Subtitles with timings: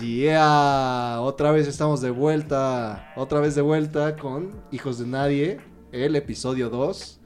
[0.00, 5.58] Yeah, otra vez estamos de vuelta, otra vez de vuelta con Hijos de Nadie,
[5.90, 7.20] el episodio 2.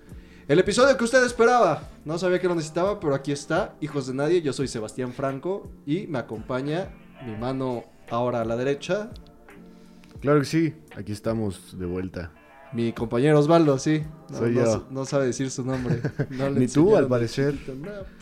[0.49, 4.15] El episodio que usted esperaba, no sabía que lo necesitaba, pero aquí está, Hijos de
[4.15, 6.89] Nadie, yo soy Sebastián Franco y me acompaña
[7.27, 9.11] mi mano ahora a la derecha,
[10.21, 12.31] Claro que sí, aquí estamos de vuelta.
[12.73, 14.03] mi compañero Osvaldo, sí.
[14.31, 14.87] No, Soy no yo.
[14.89, 16.01] no sabe decir su nombre.
[16.31, 17.59] No Ni tú, al parecer.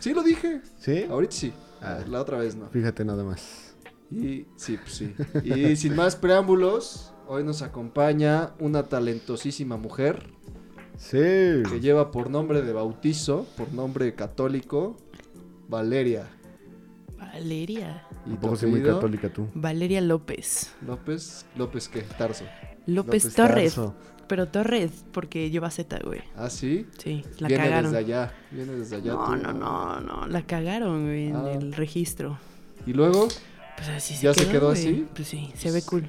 [0.01, 0.61] Sí, lo dije.
[0.79, 1.05] ¿Sí?
[1.11, 1.53] Ahorita sí.
[1.83, 1.98] Ah.
[2.09, 2.69] La otra vez no.
[2.71, 3.70] Fíjate nada más.
[4.11, 5.15] Y sí, pues sí.
[5.45, 10.31] Y sin más preámbulos, hoy nos acompaña una talentosísima mujer
[10.97, 11.17] Sí.
[11.69, 14.97] que lleva por nombre de bautizo, por nombre católico,
[15.69, 16.27] Valeria.
[17.19, 18.07] Valeria.
[18.27, 19.47] Y Un tu poco soy muy católica tú.
[19.55, 20.75] Valeria López.
[20.87, 22.45] López, López qué, Tarso.
[22.87, 23.75] López, López Torres.
[23.75, 23.95] Tarso.
[24.27, 26.21] Pero Torres, porque lleva Z, güey.
[26.37, 26.87] Ah, sí.
[26.99, 27.93] Sí, la Viene cagaron.
[27.93, 28.35] desde allá.
[28.53, 29.13] Viene desde allá.
[29.15, 29.37] no, tú.
[29.37, 30.27] no, no, no.
[30.29, 31.51] La cagaron, güey, en Ah.
[31.52, 32.39] el registro.
[32.87, 33.27] Y luego,
[33.81, 34.69] Pues así se ¿Ya se quedó.
[34.71, 34.79] güey.
[34.79, 35.07] así?
[35.15, 36.07] Pues sí, se ve cool.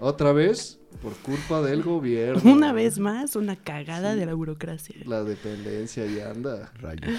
[0.00, 2.40] otra vez, por culpa del gobierno.
[2.52, 4.20] Una vez más, una cagada Sí.
[4.20, 4.96] de la burocracia.
[5.06, 6.72] La dependencia ya anda.
[6.80, 7.18] Rayos.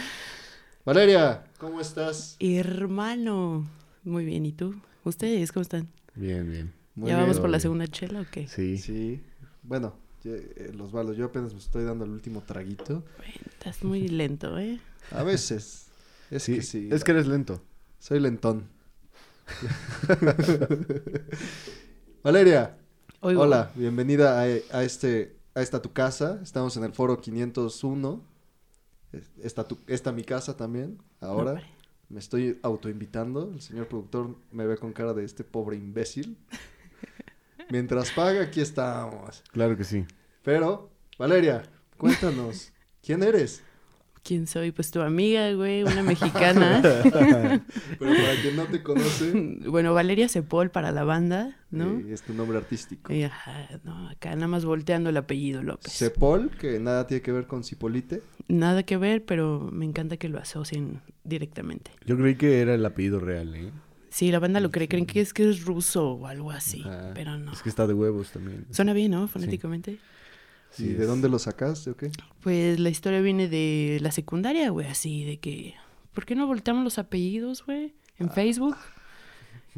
[0.85, 2.35] Valeria, ¿cómo estás?
[2.39, 3.67] Hermano.
[4.03, 4.75] Muy bien, ¿y tú?
[5.03, 5.87] ¿Ustedes cómo están?
[6.15, 6.73] Bien, bien.
[6.95, 7.27] Muy ¿Ya bien.
[7.27, 8.47] vamos por la segunda chela o qué?
[8.47, 8.77] Sí.
[8.77, 9.21] Sí.
[9.63, 13.03] Bueno, eh, los balos, yo apenas me estoy dando el último traguito.
[13.47, 14.79] Estás muy lento, ¿eh?
[15.11, 15.87] A veces.
[16.31, 16.89] Es Sí, que sí.
[16.91, 17.61] Es que eres lento.
[17.99, 18.67] Soy lentón.
[22.23, 22.77] Valeria,
[23.21, 23.41] Oigo.
[23.41, 26.39] hola, bienvenida a, a este, a esta tu casa.
[26.43, 28.23] Estamos en el foro 501.
[29.11, 30.97] Es- Esta, tu, esta mi casa también.
[31.21, 31.61] Ahora
[32.09, 33.51] me estoy autoinvitando.
[33.53, 36.37] El señor productor me ve con cara de este pobre imbécil.
[37.69, 39.43] Mientras paga, aquí estamos.
[39.51, 40.05] Claro que sí.
[40.43, 41.63] Pero, Valeria,
[41.97, 43.63] cuéntanos, ¿quién eres?
[44.25, 44.71] ¿Quién soy?
[44.71, 46.81] Pues tu amiga, güey, una mexicana.
[46.81, 47.61] Pero
[47.99, 51.99] para quien no te conoce, bueno, Valeria Cepol para la banda, ¿no?
[51.99, 53.13] eh, es tu nombre artístico.
[53.13, 55.93] Y, ajá, no, acá nada más volteando el apellido López.
[55.93, 58.23] Cepol, que nada tiene que ver con Cipolite.
[58.47, 61.91] Nada que ver, pero me encanta que lo asocien directamente.
[62.03, 63.69] Yo creí que era el apellido real, ¿eh?
[64.09, 67.11] Sí, la banda lo cree, creen que es que es ruso o algo así, Ajá.
[67.13, 67.51] pero no.
[67.53, 68.65] Es que está de huevos también.
[68.71, 69.27] Suena bien, ¿no?
[69.27, 69.91] Fonéticamente.
[69.91, 69.99] ¿Y
[70.75, 72.11] Sí, de es- dónde lo sacaste o qué?
[72.41, 75.73] Pues la historia viene de la secundaria, güey, así de que,
[76.13, 77.93] ¿por qué no volteamos los apellidos, güey?
[78.17, 78.75] En Facebook.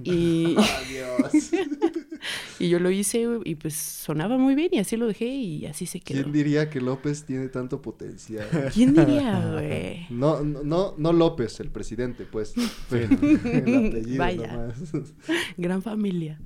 [0.03, 1.49] Y, Adiós.
[2.59, 5.65] y yo lo hice güey, y pues sonaba muy bien y así lo dejé y
[5.65, 6.21] así se quedó.
[6.21, 8.47] ¿Quién diría que López tiene tanto potencial?
[8.75, 10.05] ¿Quién diría, güey?
[10.11, 12.53] No, no, no, no López, el presidente, pues.
[12.91, 14.47] Pero el apellido Vaya.
[14.53, 14.77] nomás.
[15.57, 16.39] Gran familia.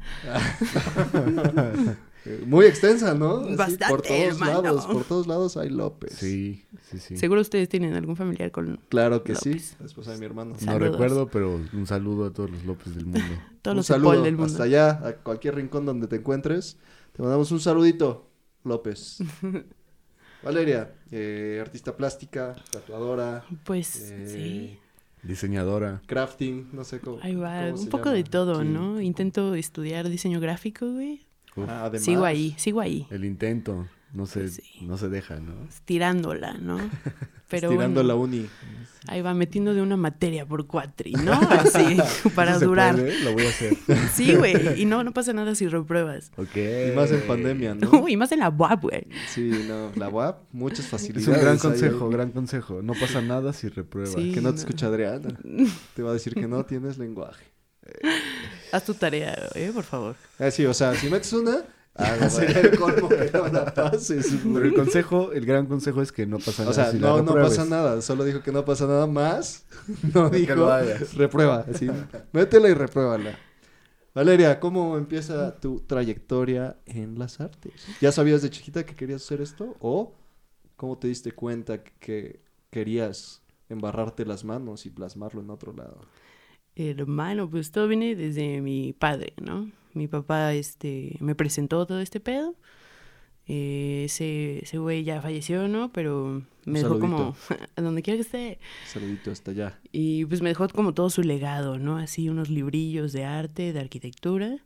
[2.25, 3.37] Eh, Muy extensa, ¿no?
[3.39, 4.61] Así, Bastante, por todos hermano.
[4.61, 6.13] lados, por todos lados hay López.
[6.13, 7.17] Sí, sí, sí.
[7.17, 9.61] Seguro ustedes tienen algún familiar con Claro que López.
[9.69, 9.75] sí.
[9.79, 10.55] Después hay mi hermano.
[10.65, 13.19] No recuerdo, pero un saludo a todos los López del mundo.
[13.63, 14.51] todos un los saludo del mundo.
[14.51, 16.77] hasta allá, a cualquier rincón donde te encuentres.
[17.13, 18.29] Te mandamos un saludito,
[18.63, 19.17] López.
[20.43, 24.79] Valeria, eh, artista plástica, tatuadora, Pues eh, sí,
[25.27, 26.01] Diseñadora.
[26.07, 27.19] crafting, no sé cómo.
[27.21, 28.15] ahí va, cómo un se poco llama.
[28.17, 28.67] de todo, Sí.
[28.67, 28.99] ¿no?
[29.01, 31.27] Intento estudiar diseño gráfico, güey.
[31.55, 33.87] Uf, Ah, además, Sigo ahí, sigo ahí, El intento.
[34.13, 34.61] No se, Sí.
[34.81, 35.53] no se deja, ¿no?
[35.69, 36.77] estirándola, ¿no?
[37.49, 38.45] Pero estirando bueno, la uni.
[39.07, 41.31] ahí va metiendo de una materia por cuatri, ¿no?
[41.49, 41.97] Así,
[42.35, 42.95] para Eso se durar.
[42.95, 43.77] puede, Lo voy a hacer.
[44.13, 46.31] Sí, güey, y no, no pasa nada si repruebas.
[46.37, 46.55] ok.
[46.91, 48.07] Y más en pandemia, ¿no?
[48.07, 49.07] y más en la UAP, güey.
[49.29, 51.27] Sí, no, la UAP, muchas Es facilidades.
[51.37, 52.11] un gran consejo, ahí.
[52.11, 52.81] gran consejo.
[52.81, 54.13] No pasa nada si repruebas.
[54.13, 54.31] Sí.
[54.33, 54.59] Que no te no.
[54.61, 55.37] escucha Adriana.
[55.95, 57.45] Te va a decir que no tienes lenguaje.
[58.71, 60.15] Haz tu tarea, eh, por favor.
[60.39, 61.65] Ah, sí, o sea, si metes una,
[61.95, 64.33] ah, sería el colmo que no la pases.
[64.43, 67.09] Pero el consejo, el gran consejo es que no pasa nada O sea, si la
[67.09, 68.01] no, no pasa nada.
[68.01, 69.65] Solo dijo que no pasa nada más.
[70.13, 70.69] No Que dijo,
[71.15, 71.65] reprueba.
[71.69, 71.89] Así,
[72.31, 73.37] métela y repruébala.
[74.13, 77.71] Valeria, ¿cómo empieza tu trayectoria en las artes?
[78.01, 79.77] ¿Ya sabías de chiquita que querías hacer esto?
[79.79, 80.15] ¿O
[80.75, 86.01] cómo te diste cuenta que querías embarrarte las manos y plasmarlo en otro lado?
[86.75, 89.69] Hermano, pues todo viene desde mi padre, ¿no?
[89.93, 92.55] Mi papá, este, me presentó todo este pedo.
[93.47, 95.91] Eh, ese, ese güey ya falleció, ¿no?
[95.91, 97.35] Pero me dejó como
[97.75, 98.59] a donde quiera que esté.
[98.87, 99.79] Saludito hasta allá.
[99.91, 101.97] Y pues me dejó como todo su legado, ¿no?
[101.97, 104.57] Así unos librillos de arte, de arquitectura.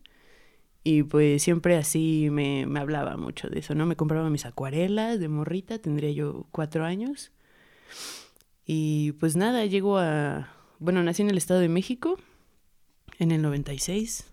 [0.83, 3.87] Y pues siempre así me, me hablaba mucho de eso, ¿no?
[3.87, 7.31] Me compraba mis acuarelas de morrita, tendría yo cuatro años.
[8.65, 10.51] Y pues nada, llego a...
[10.79, 12.17] Bueno, nací en el Estado de México
[13.19, 14.25] en el 96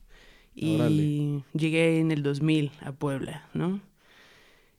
[0.54, 1.44] y Órale.
[1.54, 3.80] llegué en el 2000 a Puebla, ¿no?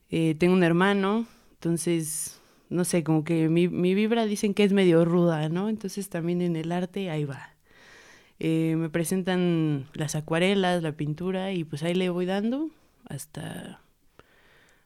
[0.10, 2.40] Eh, tengo un hermano, entonces,
[2.70, 5.70] no sé, como que mi, mi vibra dicen que es medio ruda, ¿no?
[5.70, 7.50] Entonces también en el arte ahí va.
[8.40, 12.70] eh, me presentan las acuarelas, la pintura y pues ahí le voy dando
[13.06, 13.82] hasta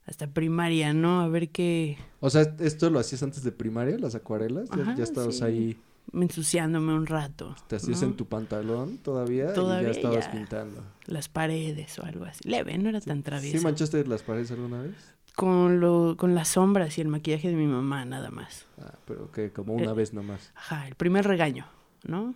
[0.05, 1.21] hasta primaria, ¿no?
[1.21, 4.71] A ver qué O sea, ¿esto lo hacías antes de primaria, las acuarelas?
[4.71, 5.43] Ya- ya estabas sí.
[5.43, 5.77] ahí,
[6.13, 7.55] ensuciándome un rato.
[7.67, 8.07] te hacías ¿no?
[8.07, 10.31] en tu pantalón todavía, y Todavía ya estabas ya.
[10.31, 10.83] pintando.
[11.05, 12.47] las paredes o algo así.
[12.47, 13.63] Leve, no era tan ¿Sí travieso.
[13.63, 14.95] manchaste las paredes alguna vez?
[15.35, 18.65] con lo con las sombras y el maquillaje de mi mamá nada más.
[18.81, 20.51] Ah, pero que como una Eh, vez nomás.
[20.55, 21.67] Ajá, el primer regaño,
[22.07, 22.33] ¿no?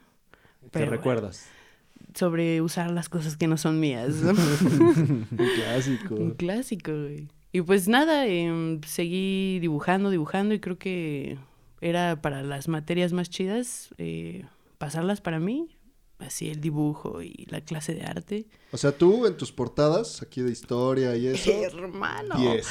[0.61, 1.47] ¿Te pero- recuerdas?
[2.13, 4.15] Sobre usar las cosas que no son mías.
[4.17, 4.29] ¿no?
[4.31, 6.15] Un clásico.
[6.15, 7.27] Un clásico, güey.
[7.53, 11.37] Y pues nada, em, seguí dibujando, dibujando y creo que
[11.81, 14.45] era para las materias más chidas eh,
[14.77, 15.75] pasarlas para mí.
[16.19, 18.45] Así el dibujo y la clase de arte.
[18.71, 22.37] O sea, tú en tus portadas, aquí de historia y eso, Hermano.
[22.37, 22.67] 10.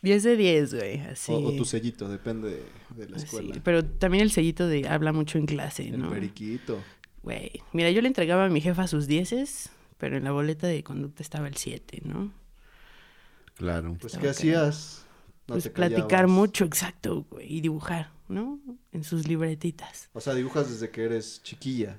[0.00, 1.00] 10 de 10, güey.
[1.00, 1.32] Así.
[1.32, 2.62] O, o tu sellito, depende de,
[2.96, 3.60] de la Así, escuela.
[3.62, 6.08] Pero también el sellito de habla mucho en clase, El ¿no?
[6.08, 6.78] periquito.
[7.22, 7.60] Güey.
[7.74, 9.68] Mira, yo le entregaba a mi jefa sus dieces,
[9.98, 12.32] pero en la boleta de conducta estaba el 7, ¿no?
[13.56, 13.96] Claro.
[14.00, 15.04] Pues, Estaba ¿qué hacías?
[15.48, 17.52] No pues platicar mucho, exacto, güey.
[17.56, 18.60] Y dibujar, ¿no?
[18.92, 20.10] En sus libretitas.
[20.12, 21.98] O sea, dibujas desde que eres chiquilla.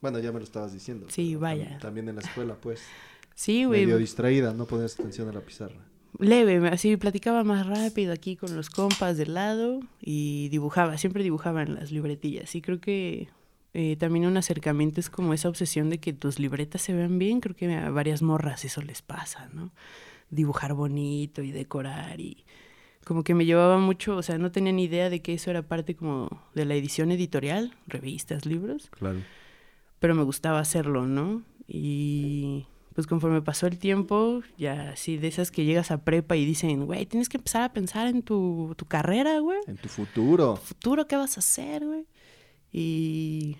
[0.00, 1.06] Bueno, ya me lo estabas diciendo.
[1.08, 1.76] Sí, vaya.
[1.78, 2.82] tam- También en la escuela, pues.
[3.38, 3.82] Sí, güey.
[3.84, 5.76] Medio distraída, no ponías atención a la pizarra.
[6.18, 11.62] Leve, así platicaba más rápido aquí con los compas del lado y dibujaba, siempre dibujaba
[11.62, 12.54] en las libretillas.
[12.54, 13.28] Y creo que
[13.74, 17.40] eh, también un acercamiento es como esa obsesión de que tus libretas se vean bien.
[17.42, 19.70] Creo que a varias morras eso les pasa, ¿no?
[20.30, 22.44] Dibujar bonito y decorar y
[23.04, 25.62] como que me llevaba mucho, o sea, no tenía ni idea de que eso era
[25.62, 29.20] parte como de la edición editorial, revistas, libros Claro.
[30.00, 31.42] pero me gustaba hacerlo, ¿no?
[31.68, 36.44] Y pues conforme pasó el tiempo, ya así de esas que llegas a prepa y
[36.44, 40.56] dicen, güey, tienes que empezar a pensar en tu, tu carrera, güey, En tu futuro.
[40.56, 42.06] futuro, ¿qué vas a hacer, güey?
[42.72, 43.56] Y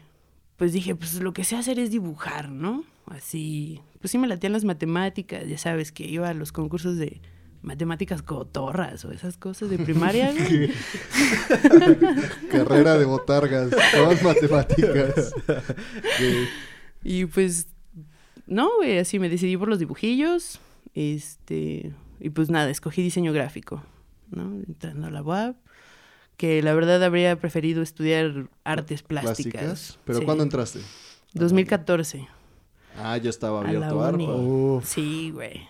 [0.56, 2.84] pues dije, pues lo que sé hacer es dibujar, ¿no?
[3.06, 7.20] Así, pues sí me latían las matemáticas, ya sabes que iba a los concursos de
[7.62, 10.32] matemáticas cotorras o esas cosas de primaria.
[12.50, 13.70] Carrera de botargas.
[13.92, 15.32] Todas matemáticas.
[17.08, 17.68] Y pues,
[18.48, 20.58] no, güey, así me decidí por los dibujillos.
[20.92, 23.84] Este, y pues nada, escogí diseño gráfico,
[24.32, 24.56] ¿no?
[24.66, 25.56] Entrando a la UAP,
[26.36, 29.98] que la verdad habría preferido estudiar artes plásticas.
[30.04, 30.24] ¿Pero Sí.
[30.24, 30.80] cuándo entraste?
[31.34, 32.26] 2014.
[32.98, 34.24] Ah, ya estaba abierto uni.
[34.24, 34.36] ARPA.
[34.36, 34.84] Uf.
[34.88, 35.68] Sí, güey.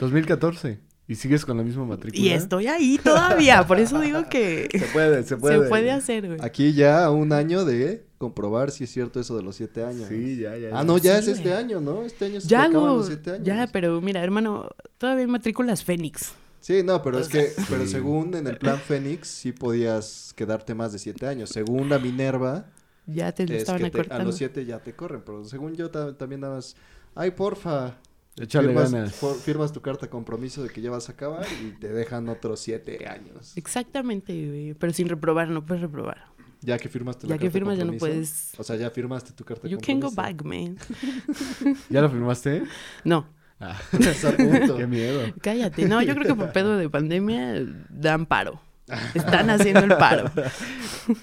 [0.00, 0.80] 2014.
[1.08, 2.20] ¿Y sigues con la misma matrícula?
[2.20, 5.62] Y estoy ahí todavía, por eso digo que Se puede, se puede.
[5.62, 6.38] se puede hacer, güey.
[6.42, 10.08] Aquí ya un año de comprobar si es cierto eso de los siete años.
[10.08, 10.70] Sí, ya, ya.
[10.72, 11.60] Ah, no, ya Sí, es este güey.
[11.62, 12.02] año, ¿no?
[12.02, 13.46] Este año se Ya, acaban los siete años.
[13.46, 14.68] ya, pero mira, hermano,
[14.98, 16.32] todavía hay matrículas Fénix.
[16.66, 20.92] Sí, no, pero es que, pero según en el plan Fénix, sí podías quedarte más
[20.92, 21.50] de siete años.
[21.50, 22.66] Según la Minerva,
[23.06, 25.22] Ya te lo es estaban que te- a los siete ya te corren.
[25.24, 26.74] Pero según yo ta- también nada más,
[27.14, 27.98] ay, porfa,
[28.36, 29.14] Échale firmas, ganas.
[29.44, 32.58] firmas tu carta de compromiso de que ya vas a acabar y te dejan otros
[32.58, 33.56] siete años.
[33.56, 34.74] Exactamente.
[34.76, 36.24] Pero sin reprobar, no puedes reprobar.
[36.62, 38.06] Ya que firmaste la Ya que carta firmas, ya no compromiso.
[38.28, 38.52] puedes.
[38.58, 40.16] O sea, ya firmaste tu carta de You can compromiso.
[40.16, 40.76] go back, man.
[41.90, 42.64] ¿Ya lo firmaste?
[43.04, 43.80] No, Ah,
[44.76, 45.22] qué miedo.
[45.40, 45.86] cállate.
[45.86, 48.60] No, yo creo que por pedo de pandemia dan paro.
[49.14, 50.30] Están haciendo el paro.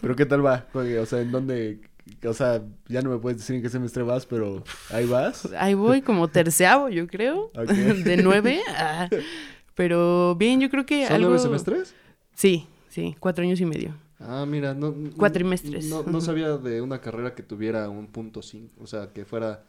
[0.02, 0.66] Pero ¿qué tal va?
[0.74, 1.80] O sea, ¿en dónde?
[2.26, 5.48] O sea, ya no me puedes decir en qué semestre vas, pero ahí vas.
[5.58, 7.52] Ahí voy como terceavo, yo creo.
[7.56, 7.70] Ok.
[7.70, 8.62] De nueve.
[9.76, 11.30] Pero bien, yo creo que ¿Son algo...
[11.30, 11.96] nueve semestres?
[12.36, 13.96] Sí, sí, cuatro años y medio.
[14.20, 14.92] Ah, mira, no...
[14.92, 15.86] no- Cuatrimestres.
[15.86, 19.64] No, no sabía de una carrera que tuviera un punto cinco, o sea, que fuera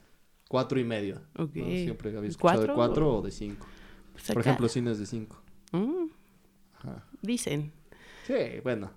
[0.55, 1.17] cuatro y medio.
[1.37, 1.57] Ok.
[1.57, 1.67] ¿no?
[1.67, 2.75] Siempre había escuchado de ¿Cuatro?
[2.77, 3.67] cuatro o de cinco.
[4.13, 5.43] Pues Por ejemplo, cines de cinco.
[5.73, 6.07] Mm,
[6.79, 7.05] Ajá.
[7.23, 7.73] dicen.
[8.25, 8.93] Sí, bueno.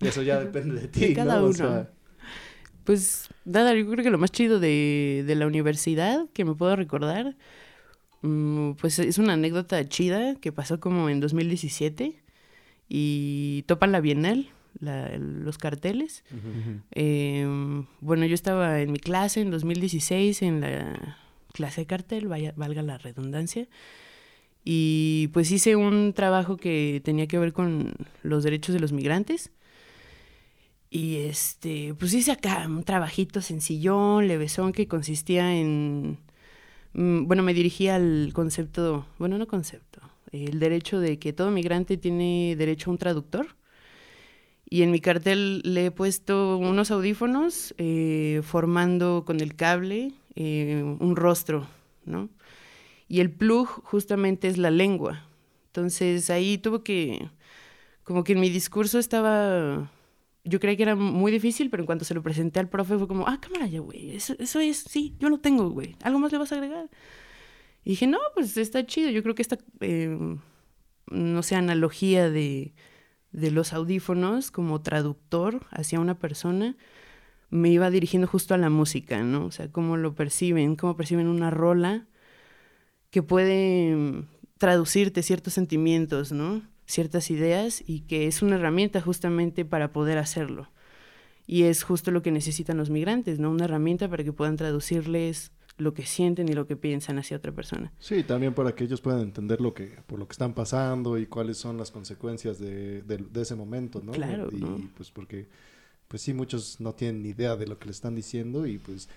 [0.00, 1.44] Eso ya depende de ti, De cada ¿no?
[1.44, 1.54] O uno.
[1.54, 1.90] sea,
[2.84, 6.76] Pues nada, yo creo que lo más chido de, de la universidad que me puedo
[6.76, 7.36] recordar,
[8.20, 12.22] mm, pues es una anécdota chida que pasó como en 2017
[12.86, 14.50] y topan la Bienal,
[14.80, 16.24] la- los carteles.
[16.92, 21.16] Em, bueno, yo estaba en mi clase en 2016 en la
[21.52, 23.66] clase de cartel, vaya, valga la redundancia.
[24.64, 29.50] Y pues hice un trabajo que tenía que ver con los derechos de los migrantes.
[30.90, 36.18] Y este, pues hice acá un trabajito sencillón, levesón, que consistía en.
[36.94, 40.00] mm, Bueno, me dirigía al concepto, bueno, no concepto,
[40.32, 43.48] el derecho de que todo migrante tiene derecho a un traductor.
[44.70, 50.82] Y en mi cartel le he puesto unos audífonos eh, formando con el cable eh,
[51.00, 51.66] un rostro,
[52.04, 52.28] ¿no?
[53.08, 55.26] Y el plug justamente es la lengua.
[55.68, 57.30] Entonces ahí tuvo que,
[58.04, 59.90] como que en mi discurso estaba
[60.48, 63.06] yo creía que era muy difícil, pero en cuanto se lo presenté al profe fue
[63.06, 66.32] como, ah, cámara ya, güey, eso, eso es, sí, yo lo tengo, güey, ¿algo más
[66.32, 66.88] le vas a agregar?
[67.84, 70.16] Y dije, no, pues está chido, yo creo que esta, eh,
[71.10, 72.72] no sé, analogía de,
[73.32, 76.76] de los audífonos como traductor hacia una persona,
[77.50, 79.46] me iba dirigiendo justo a la música, ¿no?
[79.46, 82.06] O sea, cómo lo perciben, cómo perciben una rola
[83.10, 84.26] que puede mm,
[84.58, 86.62] traducirte ciertos sentimientos, ¿no?
[86.86, 90.70] Ciertas ideas y que es una herramienta justamente para poder hacerlo.
[91.46, 93.50] Y es justo lo que necesitan los migrantes, ¿no?
[93.50, 97.52] Una herramienta para que puedan traducirles lo que sienten y lo que piensan hacia otra
[97.52, 97.92] persona.
[97.98, 101.26] Sí, también para que ellos puedan entender lo que, por lo que están pasando y
[101.26, 104.12] cuáles son las consecuencias de, de, de ese momento, ¿no?
[104.12, 104.78] Claro, Y ¿no?
[104.96, 105.48] pues porque,
[106.08, 109.08] pues sí, muchos no tienen ni idea de lo que le están diciendo y pues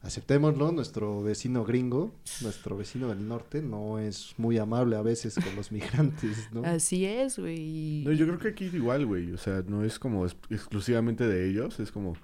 [0.00, 5.54] aceptémoslo, nuestro vecino gringo, nuestro vecino del norte, no es muy amable a veces con
[5.56, 6.62] los migrantes, ¿no?
[6.64, 8.02] Así es, güey.
[8.04, 9.32] No, yo creo que aquí igual, güey.
[9.32, 12.14] O sea, no es como es- exclusivamente de ellos, es como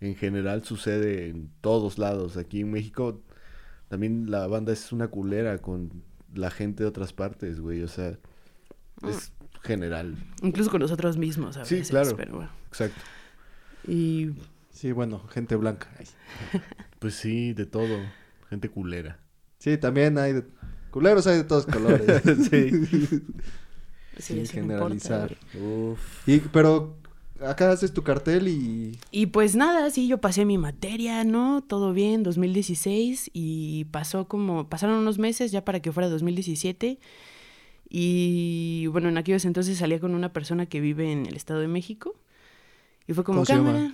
[0.00, 2.36] en general sucede en todos lados.
[2.36, 3.22] Aquí en México
[3.92, 6.02] también la banda es una culera con
[6.34, 7.82] la gente de otras partes, güey.
[7.82, 8.18] O sea,
[9.06, 10.16] es general.
[10.40, 12.16] Incluso con nosotros mismos a Sí, veces, claro.
[12.16, 12.50] pero bueno.
[12.68, 12.98] Exacto.
[13.86, 14.30] Y
[14.70, 15.88] Sí, bueno, gente blanca.
[17.00, 17.98] Pues sí, de todo.
[18.48, 19.18] Gente culera.
[19.58, 20.44] Sí, también hay de...
[20.90, 22.22] Culeros hay de todos colores.
[22.50, 22.70] sí.
[24.16, 25.36] Sin importa, generalizar.
[25.60, 26.26] Uf.
[26.26, 26.96] y, pero
[27.46, 28.98] acá haces tu cartel y...
[29.10, 31.62] Y pues nada, sí, yo pasé mi materia, ¿no?
[31.62, 36.98] Todo bien, 2016 y pasó como, pasaron unos meses ya para que fuera 2017
[37.88, 41.68] y bueno, en aquellos entonces salía con una persona que vive en el Estado de
[41.68, 42.14] México
[43.06, 43.92] y fue como cámara.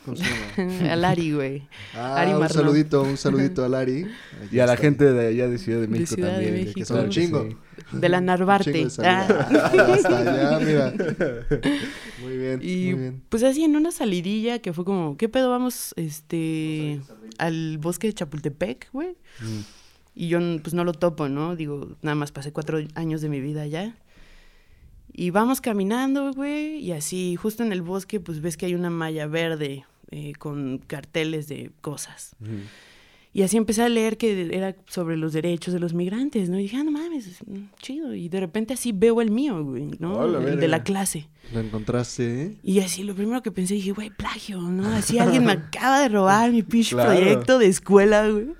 [0.90, 1.68] A Lari, güey.
[1.94, 4.06] Ah, Ari un saludito, un saludito a Lari.
[4.52, 6.54] Y a la gente de allá de Ciudad de México Ciudad de también.
[6.54, 6.78] México.
[6.78, 7.48] Que son un chingo.
[7.48, 7.56] sí.
[7.92, 8.70] De la Narvarte.
[8.72, 8.88] de.
[8.98, 9.26] Ah.
[9.94, 10.92] Hasta allá, mira.
[12.22, 13.22] Muy bien, Y muy bien.
[13.28, 17.00] pues así en una salidilla que fue como, ¿qué pedo vamos este
[17.38, 19.10] al bosque de Chapultepec, güey?
[19.40, 19.60] Mm.
[20.14, 21.54] Y yo pues no lo topo, ¿no?
[21.56, 23.94] Digo, nada más pasé cuatro años de mi vida allá.
[25.20, 28.88] Y vamos caminando, güey, y así, justo en el bosque, pues ves que hay una
[28.88, 32.36] malla verde eh, con carteles de cosas.
[32.40, 32.52] Ujú.
[33.32, 36.58] Y así empecé a leer que era sobre los derechos de los migrantes, ¿no?
[36.60, 37.42] Y dije, ah, no mames,
[37.82, 38.14] chido.
[38.14, 40.12] Y de repente así veo el mío, güey, ¿no?
[40.18, 41.28] Hola, el de la clase.
[41.52, 42.56] Lo encontraste, ¿eh?
[42.62, 44.86] Y así lo primero que pensé, dije, güey, plagio, ¿no?
[44.88, 47.10] Así alguien me acaba de robar mi pinche Claro.
[47.10, 48.50] proyecto de escuela, güey.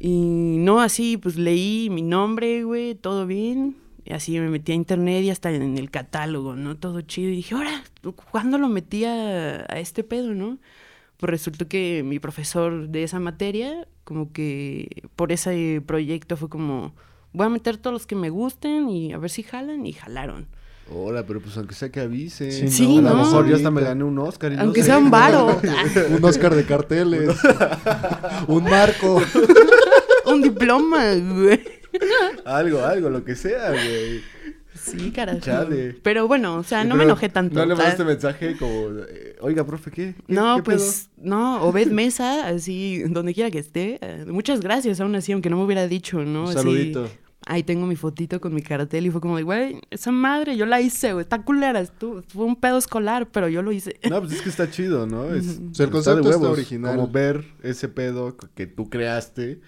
[0.00, 3.76] Y no, así, pues leí mi nombre, güey, todo bien.
[4.10, 6.78] Y así me metí a internet y hasta en el catálogo, ¿no?
[6.78, 7.28] Todo chido.
[7.30, 7.82] Y dije, ahora,
[8.30, 10.58] ¿cuándo lo metí a, a este pedo, no?
[11.18, 16.94] Pues resultó que mi profesor de esa materia, como que por ese proyecto fue como,
[17.34, 19.84] voy a meter todos los que me gusten y a ver si jalan.
[19.84, 20.46] Y jalaron.
[20.90, 22.50] Hola, pero pues aunque sea que avise.
[22.50, 23.16] Sí, Sí, a lo ¿no?
[23.16, 24.52] mejor yo hasta me gané un Oscar.
[24.52, 24.86] y no Aunque sé.
[24.86, 25.60] sea un varo.
[26.16, 27.36] Un Oscar de carteles.
[28.48, 29.20] un marco.
[30.24, 31.60] un diploma, güey.
[32.44, 34.20] Algo, algo, lo que sea, güey.
[34.74, 35.40] Sí, carajo.
[35.40, 35.96] Chale.
[36.02, 37.54] Pero bueno, o sea, no Pero me enojé tanto.
[37.56, 40.14] No le mandaste mensaje como, eh, oiga, profe, ¿qué?
[40.14, 43.98] ¿Qué- no, qué pues, no, Obed Mesa, así, donde quiera que esté.
[44.00, 46.42] eh, muchas gracias, aún así, aunque no me hubiera dicho, ¿no?
[46.44, 47.10] Un Así, saludito.
[47.46, 50.64] ahí tengo mi fotito con mi cartel y fue como, de, güey, esa madre, yo
[50.64, 53.96] la hice, güey, está culera, estu- fue un pedo escolar, pero yo lo hice.
[54.00, 54.10] pedo?
[54.10, 55.34] No, pues es que está chido, ¿no?
[55.34, 56.94] Es, O sea, el está de concepto está original.
[56.94, 59.60] Como ver ese pedo que tú creaste,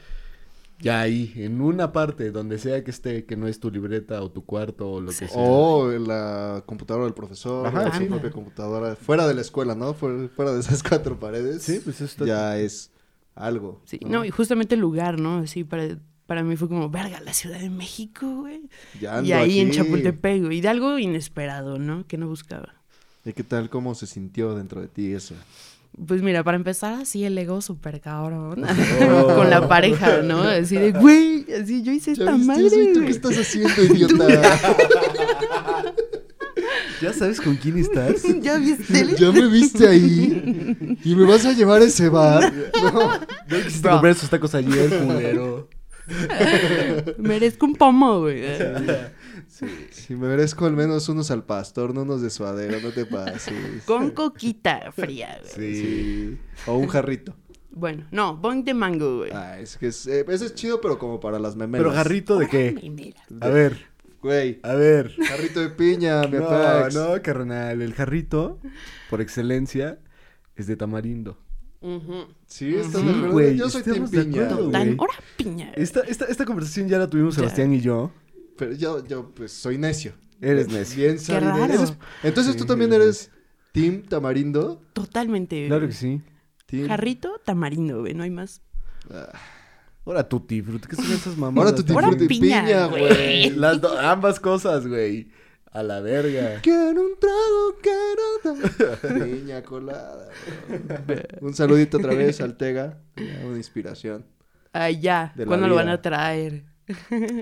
[0.80, 4.30] ya ahí, en una parte, donde sea que esté, que no es tu libreta o
[4.30, 5.28] tu cuarto o lo que sea.
[5.34, 8.04] O la computadora del profesor, Ajá, o su sí.
[8.06, 9.94] propia computadora, fuera de la escuela, ¿no?
[9.94, 11.62] Fuera, de esas cuatro paredes.
[11.62, 12.24] Sí, pues está...
[12.24, 12.90] Ya es
[13.34, 13.82] algo.
[13.84, 15.38] Sí, no, y justamente el lugar, ¿no?
[15.38, 18.62] Así, para, para mí fue como, verga, la Ciudad de México, güey.
[19.00, 19.70] Ya Y ando ahí en.
[19.72, 22.06] Chapultepec, güey, y de algo inesperado, ¿no?
[22.06, 22.74] Que no buscaba.
[23.24, 23.68] ¿Y qué tal?
[23.68, 25.34] ¿Cómo se sintió dentro de ti eso?
[26.06, 28.64] Pues mira, para empezar, así el ego súper cabrón.
[29.12, 29.26] Oh.
[29.36, 30.42] Con la pareja, ¿no?
[30.42, 32.66] Así de, güey, así yo hice ¿Ya esta viste madre.
[32.66, 32.80] eso?
[32.80, 33.04] ¿Y tú güey".
[33.06, 34.58] qué estás haciendo, idiota?
[37.02, 38.22] ¿Ya sabes con quién estás?
[38.42, 39.16] ¿Ya viste?
[39.16, 40.98] ¿Ya me viste ahí?
[41.02, 42.52] ¿Y me vas a llevar a ese bar?
[42.82, 42.92] No.
[43.48, 43.92] ¿No quisiste Bro.
[43.92, 45.68] comprar esos tacos ayer, culero?
[47.18, 48.42] Merezco un pomo, güey.
[49.90, 53.82] Si me merezco al menos unos al pastor, no unos de suadero, no te pases.
[53.84, 55.74] Con coquita fría, güey.
[55.74, 56.38] Sí.
[56.66, 57.34] O un jarrito.
[57.72, 59.30] Bueno, no, boing de mango, güey.
[59.32, 61.84] Ah, es que es, eh, ese es chido, pero como para las memelas.
[61.86, 62.74] ¿Pero jarrito de qué?
[62.82, 63.20] Ay, mira.
[63.40, 63.88] A ver,
[64.22, 65.14] Güey, a ver.
[65.28, 66.94] jarrito de piña, mi No, apex.
[66.94, 67.80] no, carnal.
[67.80, 68.58] El jarrito,
[69.08, 69.98] por excelencia,
[70.56, 71.38] es de tamarindo.
[71.80, 72.26] Ujú.
[72.46, 72.76] Sí,
[73.30, 74.42] güey, Yo soy team estamos de piña.
[74.42, 74.72] acuerdo, güey.
[74.72, 74.96] Tan, güey.
[74.98, 75.72] hora piña.
[75.74, 77.40] Esta, esta, esta conversación ya la tuvimos Ya.
[77.40, 78.10] Sebastián y yo.
[78.60, 80.12] Pero yo, yo, pues, soy necio.
[80.40, 80.96] Eres necio.
[81.02, 81.64] Bien raro.
[81.64, 83.30] Eres- Entonces tú también eres
[83.72, 84.80] Team Tamarindo.
[84.92, 85.66] Totalmente.
[85.66, 86.20] Claro que sí.
[86.66, 86.86] Team...
[86.86, 88.60] Jarrito, tamarindo, güey, no hay más.
[90.04, 91.70] Ahora tutti frutti, ¿qué son esas mamadas?
[91.72, 93.50] Ahora Tutti Ahora Frutti piña, piña, güey.
[93.50, 95.30] Las do- ambas cosas, güey.
[95.72, 96.60] A la verga.
[96.62, 100.28] Quiero un trago, quiero un- Piña colada.
[101.06, 101.20] güey.
[101.40, 102.98] Un saludito otra vez al Tega.
[103.16, 104.26] Ya, Una inspiración.
[104.72, 105.32] Ay, ya.
[105.46, 106.64] ¿Cuándo lo van a traer?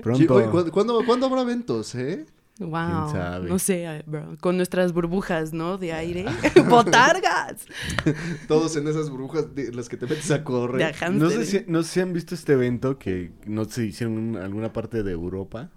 [0.03, 0.15] Pronto.
[0.15, 2.25] Sí, ¿cuándo, cuándo, cuándo habrá eventos, eh?
[2.59, 3.11] Wow.
[3.11, 3.49] sabe?
[3.49, 4.35] No sé, eh, bro.
[4.41, 5.77] Con nuestras burbujas, ¿no?
[5.77, 6.25] De aire.
[6.69, 7.65] ¡Botargas!
[8.47, 10.93] Todos en esas burbujas de las que te metes a correr.
[11.11, 14.37] No sé, si, no sé si han visto este evento que no se hicieron en
[14.37, 15.69] alguna parte de Europa.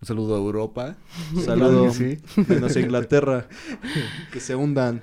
[0.00, 0.96] Un saludo a Europa.
[1.44, 1.84] Saludo.
[1.84, 2.18] Que sí.
[2.48, 3.48] Menos a Inglaterra.
[4.32, 5.02] Que se hundan.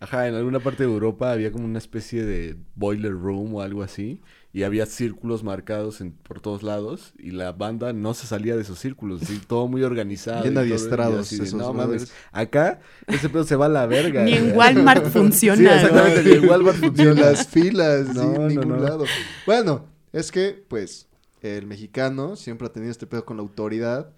[0.00, 3.82] Ajá, en alguna parte de Europa había como una especie de boiler room o algo
[3.82, 4.20] así.
[4.50, 7.12] Y había círculos marcados en, por todos lados.
[7.18, 9.20] Y la banda no se salía de esos círculos.
[9.46, 10.42] Todo muy organizado.
[10.42, 12.02] Bien adiestrados esos No brothers".
[12.10, 12.12] mames.
[12.32, 14.24] Acá, ese pedo se va a la verga.
[14.24, 14.56] Ni en.
[14.56, 15.74] Walmart Sí, funciona.
[15.76, 16.22] exactamente.
[16.24, 17.20] Ni en Walmart Ni en funciona.
[17.20, 18.76] las filas, No, en no, ningún no.
[18.78, 19.04] lado.
[19.44, 21.08] Bueno, es que, pues,
[21.42, 24.10] el mexicano siempre ha tenido este pedo con la autoridad.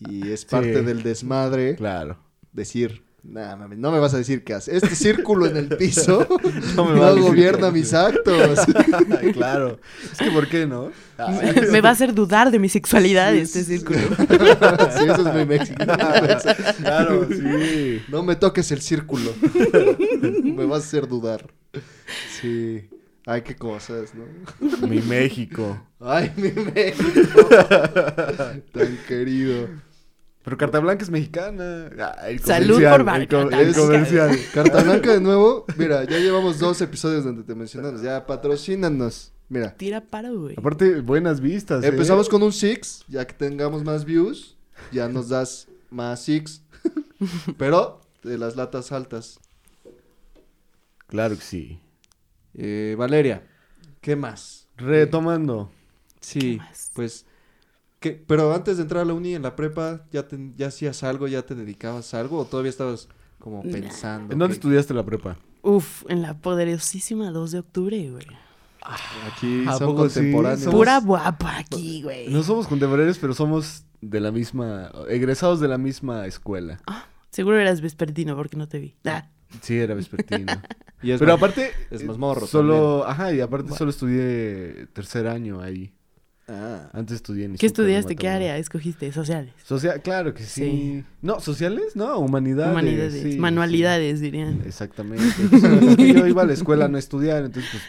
[0.00, 0.84] Y es parte Sí.
[0.84, 2.18] del desmadre Claro.
[2.52, 4.76] decir, nah, mami, no me vas a decir qué hace.
[4.76, 6.26] Este círculo en el piso
[6.76, 8.60] No me gobierna mis actos.
[9.34, 9.78] claro.
[10.10, 10.90] Es que, ¿por qué no?
[11.18, 13.98] Ah, Me, me va a hacer dudar de mi sexualidad este círculo.
[14.96, 15.94] sí, eso es muy mexicano.
[16.78, 18.02] claro, sí.
[18.08, 19.32] No me toques el círculo.
[20.42, 21.46] me vas a hacer dudar.
[22.40, 22.88] Sí.
[23.26, 24.24] Ay, qué cosas, ¿no?
[24.88, 25.78] Mi México.
[26.00, 27.46] Ay, mi México.
[28.72, 29.68] Tan querido.
[30.48, 31.90] Pero Carta Blanca es mexicana.
[32.00, 34.38] Ah, el Salud por el, co- Carta el comercial.
[34.54, 35.66] Carta Blanca de nuevo.
[35.76, 38.00] Mira, ya llevamos dos episodios donde te mencionamos.
[38.00, 39.30] Ya, patrocínanos.
[39.50, 39.76] Mira.
[39.76, 40.54] Tira paro, güey.
[40.56, 41.84] Aparte, buenas vistas.
[41.84, 41.88] ¿eh?
[41.88, 44.56] Empezamos con un Six, ya que tengamos más views,
[44.90, 46.62] ya nos das más Six.
[47.58, 49.40] Pero de las latas altas.
[51.08, 51.78] Claro que sí.
[52.54, 53.46] Eh, Valeria,
[54.00, 54.66] ¿qué más?
[54.78, 55.70] Retomando.
[56.20, 56.90] Sí, más?
[56.94, 57.26] pues.
[58.00, 58.22] ¿Qué?
[58.26, 61.26] Pero antes de entrar a la uni, en la prepa, ¿ya, te- ya hacías algo?
[61.28, 62.38] ¿Ya te dedicabas a algo?
[62.38, 63.08] ¿O todavía estabas
[63.38, 64.32] como pensando?
[64.32, 65.36] ¿En dónde que estudiaste la prepa?
[65.62, 68.26] Uf, en la poderosísima 2 de octubre, güey.
[69.26, 70.14] Aquí ¿A poco sí?
[70.16, 70.60] contemporáneos.
[70.62, 72.28] Somos- Pura guapa aquí, güey.
[72.28, 74.90] No somos contemporáneos, pero somos de la misma...
[75.08, 76.80] Egresados de la misma escuela.
[77.30, 78.94] Seguro eras vespertino porque no te vi.
[79.04, 79.28] Ah,
[79.62, 80.52] Sí, era vespertino.
[81.02, 81.70] Y es pero más- aparte...
[81.92, 83.04] es más morro Solo...
[83.06, 83.76] Ajá, y aparte Bueno.
[83.78, 85.92] solo estudié tercer año ahí.
[86.48, 86.88] Ah.
[86.94, 88.16] Antes estudié en ¿Qué estudiaste?
[88.16, 89.12] ¿Qué área escogiste?
[89.12, 89.52] Sociales.
[89.64, 90.62] Social, claro que sí.
[90.62, 91.04] Sí.
[91.20, 91.94] No, ¿sociales?
[91.94, 92.72] No, humanidades.
[92.72, 93.22] Humanidades.
[93.22, 94.62] sí, manualidades, dirían.
[94.64, 95.24] Exactamente.
[95.38, 97.82] Entonces, yo iba a la escuela a no estudiar, entonces, pues,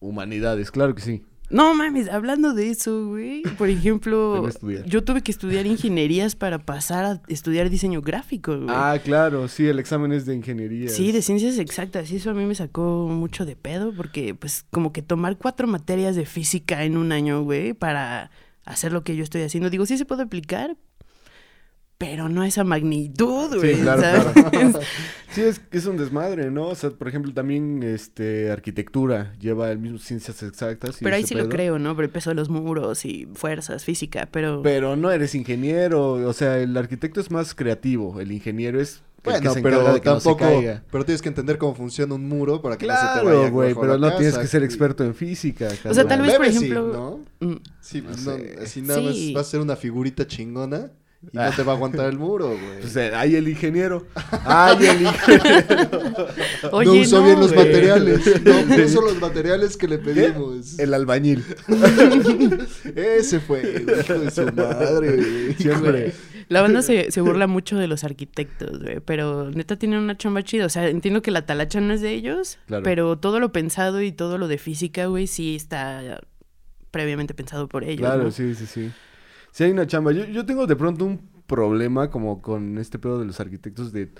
[0.00, 1.24] humanidades, claro que sí.
[1.50, 3.42] No mames, hablando de eso, güey.
[3.58, 4.48] Por ejemplo,
[4.86, 8.68] yo tuve que estudiar ingenierías para pasar a estudiar diseño gráfico, güey.
[8.70, 10.88] Ah, claro, sí, el examen es de ingeniería.
[10.88, 12.10] Sí, de ciencias exactas.
[12.12, 15.66] Y eso a mí me sacó mucho de pedo porque, pues, como que tomar cuatro
[15.66, 18.30] materias de física en un año, güey, para
[18.64, 19.70] hacer lo que yo estoy haciendo.
[19.70, 20.76] Digo, sí se puede aplicar,
[22.00, 23.78] pero no a esa magnitud, güey.
[23.82, 24.00] claro,
[24.32, 24.76] ¿sabes?
[25.32, 26.66] Sí, es que es un desmadre, ¿no?
[26.68, 31.00] O sea, por ejemplo, también este arquitectura lleva el mismo ciencias exactas.
[31.00, 31.94] y Pero ahí sí lo creo, ¿no?
[31.94, 34.60] Por el peso de los muros y fuerzas, física, pero...
[34.62, 39.52] Pero no eres ingeniero, o sea, el arquitecto es más creativo, el ingeniero es Bueno,
[39.62, 40.38] pero de que no se tampoco.
[40.38, 40.82] caiga.
[40.90, 43.50] pero tienes que entender cómo funciona un muro para que no se te vaya Claro,
[43.52, 45.68] güey, pero no tienes que ser Y- experto en física.
[45.84, 46.26] O sea, tal cabrón.
[46.26, 46.92] vez, por Leve sí, ejemplo-
[47.40, 47.46] ¿no?
[47.46, 48.58] Mm, Sí, No no, sé.
[48.64, 49.32] así nada más Sí.
[49.32, 50.90] vas a ser una figurita chingona
[51.22, 52.80] y no te va a aguantar el muro, güey.
[52.80, 54.06] Pues, eh, hay el ingeniero.
[54.44, 56.28] Hay el ingeniero.
[56.72, 57.66] Oye, no usó no, bien los güey.
[57.66, 58.42] materiales.
[58.42, 60.78] No puso los materiales que le pedimos.
[60.78, 61.44] El albañil.
[62.96, 65.54] Ese fue, hijo de su madre, güey.
[65.54, 66.12] Siempre.
[66.48, 70.42] La banda se, se burla mucho de los arquitectos, güey, pero neta tienen una chamba
[70.42, 70.66] chida.
[70.66, 72.82] O sea, entiendo que la talacha no es de ellos, Claro.
[72.82, 76.20] pero todo lo pensado y todo lo de física, güey, sí está
[76.90, 78.00] previamente pensado por ellos.
[78.00, 78.30] Claro, ¿no?
[78.32, 78.90] sí, sí, sí.
[79.52, 80.12] Sí hay una chamba.
[80.12, 84.10] Yo, yo tengo de pronto un problema como con este pedo de los arquitectos de...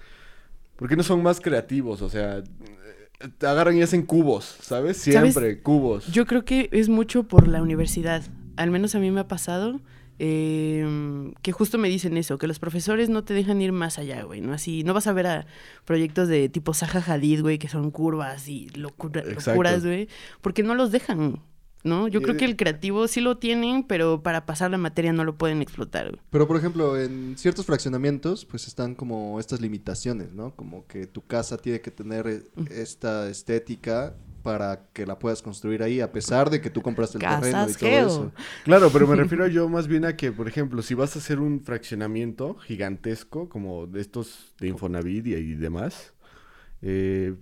[0.77, 2.03] ¿Por qué no son más creativos?
[2.03, 4.97] O sea, eh, te agarran y hacen cubos, ¿sabes?
[4.97, 5.35] ¿Sabes?
[5.35, 6.07] Siempre, cubos.
[6.13, 8.23] Yo creo que es mucho por la universidad.
[8.57, 9.81] Al menos a mí me ha pasado
[10.19, 14.23] eh, que justo me dicen eso, que los profesores no te dejan ir más allá,
[14.25, 14.53] güey, ¿no?
[14.53, 15.47] Así, no vas a ver a
[15.85, 20.09] proyectos de tipo Zaha Hadid, güey, que son curvas y locura- locuras, güey,
[20.43, 21.41] porque no los dejan,
[21.83, 22.09] ¿no?
[22.09, 25.37] Yo creo que el creativo sí lo tienen, pero para pasar la materia no lo
[25.37, 26.21] pueden explotar, güey.
[26.31, 30.55] Pero, por ejemplo, en ciertos fraccionamientos, pues están como estas limitaciones, ¿no?
[30.55, 35.83] Como que tu casa tiene que tener eh, esta estética para que la puedas construir
[35.83, 38.07] ahí, a pesar de que tú compraste el terreno y todo Geo.
[38.07, 38.33] eso.
[38.65, 41.41] Claro, pero me refiero yo más bien a que, por ejemplo, si vas a hacer
[41.41, 46.15] un fraccionamiento gigantesco, como de estos de Infonavit y, y demás,
[46.83, 47.35] eh,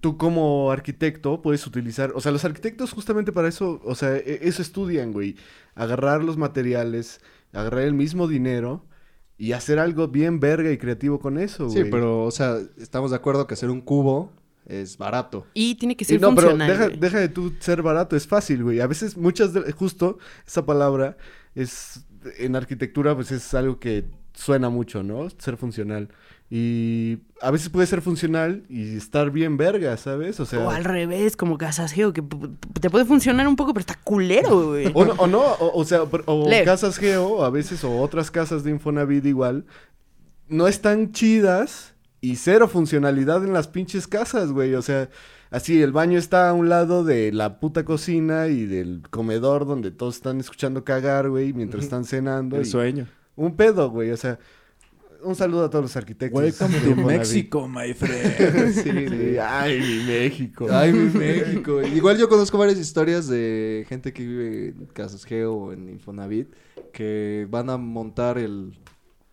[0.00, 4.40] tú como arquitecto puedes utilizar, o sea, los arquitectos justamente para eso, o sea, e-
[4.42, 5.36] eso estudian, güey,
[5.74, 7.20] agarrar los materiales,
[7.52, 8.84] agarrar el mismo dinero
[9.38, 11.84] y hacer algo bien verga y creativo con eso, güey.
[11.84, 14.32] Sí, pero, o sea, estamos de acuerdo que hacer un cubo
[14.66, 15.46] es barato.
[15.54, 16.98] Y tiene que Y ser no, pero deja, güey.
[16.98, 18.80] deja de tú ser barato, es fácil, güey.
[18.80, 21.16] A veces muchas de, justo esa palabra
[21.54, 22.04] es
[22.38, 25.28] en arquitectura pues es algo que suena mucho, ¿no?
[25.38, 26.08] Ser funcional.
[26.48, 30.38] Y a veces puede ser funcional y estar bien verga, ¿sabes?
[30.38, 32.22] O sea, O al revés, como Casas Geo, que
[32.80, 34.90] te puede funcionar un poco, pero está culero, güey.
[34.94, 38.62] o no, o, no, o, o sea, o, casas Geo, a veces, o otras casas
[38.62, 39.64] de Infonavit igual,
[40.48, 44.74] no están chidas y cero funcionalidad en las pinches casas, güey.
[44.74, 45.08] O sea,
[45.50, 49.90] así el baño está a un lado de la puta cocina y del comedor donde
[49.90, 52.54] todos están escuchando cagar, güey, mientras están cenando.
[52.56, 53.08] El y- sueño.
[53.34, 54.12] Un pedo, güey.
[54.12, 54.38] O sea,
[55.22, 56.40] un saludo a todos los arquitectos.
[56.40, 57.00] Welcome de to.
[57.02, 58.72] Mexico, my friend.
[58.72, 59.36] Sí, Sí, sí.
[59.38, 60.66] ay, mi México.
[60.70, 61.82] Ay, mi México.
[61.82, 66.48] Igual yo conozco varias historias de gente que vive en Casas Geo o en Infonavit
[66.92, 68.78] que van a montar el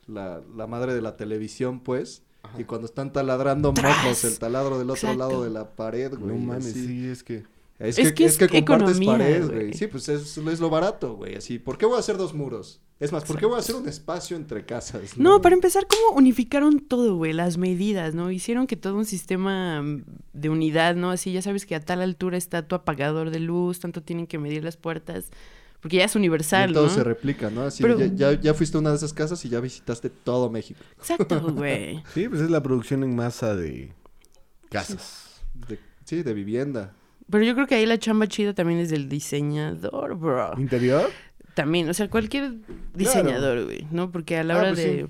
[0.08, 2.24] la, la madre de la televisión, pues.
[2.58, 5.18] Y cuando están taladrando mojos el taladro del otro Exacto.
[5.18, 6.36] lado de la pared, güey.
[6.38, 7.46] no mames, sí, es que...
[7.84, 9.74] Es, Es que, que es que es compartes economía, pared, güey.
[9.74, 11.36] Sí, pues es, es lo barato, güey.
[11.36, 12.80] Así, ¿por qué voy a hacer dos muros?
[13.00, 15.18] Es más, ¿por qué voy a hacer un espacio entre casas?
[15.18, 17.34] No, para empezar, ¿cómo unificaron todo, güey?
[17.34, 18.32] Las medidas, ¿no?
[18.32, 19.84] Hicieron que todo un sistema
[20.32, 21.12] de unidad, ¿no?
[21.12, 24.38] Así ya sabes que a tal altura está tu apagador de luz, tanto tienen que
[24.40, 25.32] medir las puertas,
[25.82, 26.94] porque ya es Y universal, todo ¿no?
[26.94, 27.64] se replica, ¿no?
[27.64, 30.50] Así, Pero- ya, ya, ya fuiste a una de esas casas y ya visitaste todo
[30.50, 30.80] México.
[30.98, 32.02] Exacto, güey.
[32.14, 33.92] Sí, pues es la producción en masa de
[34.70, 35.42] casas.
[35.68, 36.94] De- sí, de vivienda.
[37.30, 40.54] Pero yo creo que ahí la chamba chida también es del diseñador, bro.
[40.60, 41.10] ¿Interior?
[41.56, 42.54] También, o sea, cualquier
[42.94, 44.12] diseñador, güey, ¿no?
[44.12, 45.08] Porque a la Ah, hora pues de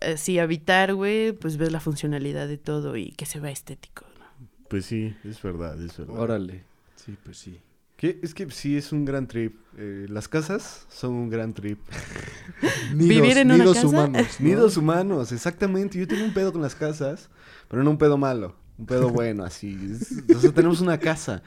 [0.00, 4.46] así habitar, güey, pues ves la funcionalidad de todo y que se vea estético, ¿no?
[4.68, 6.18] Pues sí, es verdad, es verdad.
[6.18, 6.64] Órale.
[6.96, 7.60] Sí, pues sí.
[7.96, 9.56] Que- Es que sí, es un gran trip.
[9.78, 11.78] Eh, las casas son un gran trip.
[12.94, 13.88] ¿Vivir en una nidos casa?
[13.88, 14.26] humanos.
[14.38, 14.46] ¿no?
[14.48, 15.98] Nidos humanos, exactamente.
[15.98, 17.30] Yo tengo un pedo con las casas,
[17.68, 18.54] pero no un pedo malo.
[18.78, 19.78] Un pedo bueno, así.
[19.92, 21.42] Es- o sea, tenemos una casa.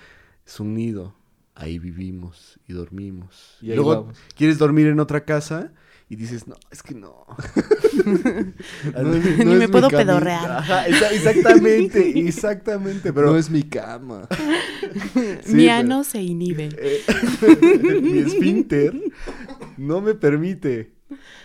[0.46, 1.16] Es un nido.
[1.56, 3.58] Ahí vivimos y dormimos.
[3.62, 4.18] Y ahí Luego vamos.
[4.36, 5.74] quieres dormir en otra casa
[6.08, 7.26] y dices, no, es que no.
[9.04, 10.50] No es- Ni me puedo pedorrear.
[10.52, 13.12] Ajá, exactamente, exactamente.
[13.14, 14.28] Pero No es mi cama.
[15.44, 16.70] Sí, Mi pero- ano se inhibe.
[16.78, 17.02] Eh,
[18.02, 18.94] mi esfínter
[19.78, 20.94] no me permite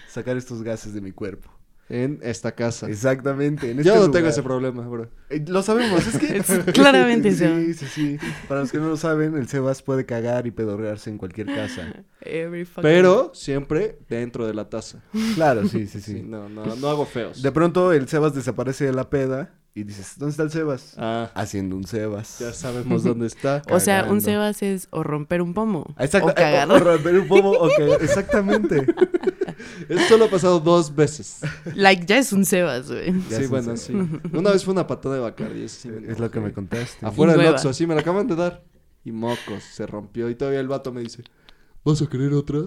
[0.09, 1.51] sacar estos gases de mi cuerpo.
[1.91, 2.89] En esta casa.
[2.89, 3.71] Exactamente.
[3.71, 5.09] En Yo este no tengo ese problema, bro.
[5.29, 6.37] Eh, lo sabemos, es que...
[6.39, 7.85] Es claramente sí, eso.
[7.87, 8.19] Sí, sí,
[8.49, 12.05] Para los que no lo saben, el Sebas puede cagar y pedorrearse en cualquier casa.
[12.23, 15.03] Every fucking- Pero siempre dentro de la taza.
[15.35, 16.23] Claro, sí, sí, Sí, sí.
[16.23, 17.43] no, no, no hago feos.
[17.43, 20.95] De pronto el Sebas desaparece de la peda y dices, ¿dónde está el Sebas?
[20.97, 22.39] Ah, Haciendo un Sebas.
[22.39, 23.61] ya sabemos dónde está.
[23.71, 24.21] O sea, un.
[24.21, 26.29] Sebas es o romper un pomo Exacto.
[26.29, 26.71] o cagar.
[26.71, 28.01] O, o romper un pomo o cagar.
[28.03, 28.87] Exactamente.
[29.89, 31.41] Eso solo ha pasado dos veces.
[31.75, 33.13] Like, ya es un Sebas, güey.
[33.29, 33.95] Sí, bueno, sí.
[34.33, 35.69] Una vez fue una patada de Bacardi.
[35.69, 37.05] sí Es lo que me contaste.
[37.05, 37.49] Afuera del.
[37.49, 38.63] Oxxo, sí, me la acaban de dar.
[39.05, 40.31] Y mocos, se rompió.
[40.31, 41.25] Y todavía el vato me dice,
[41.85, 42.61] ¿vas a querer otra?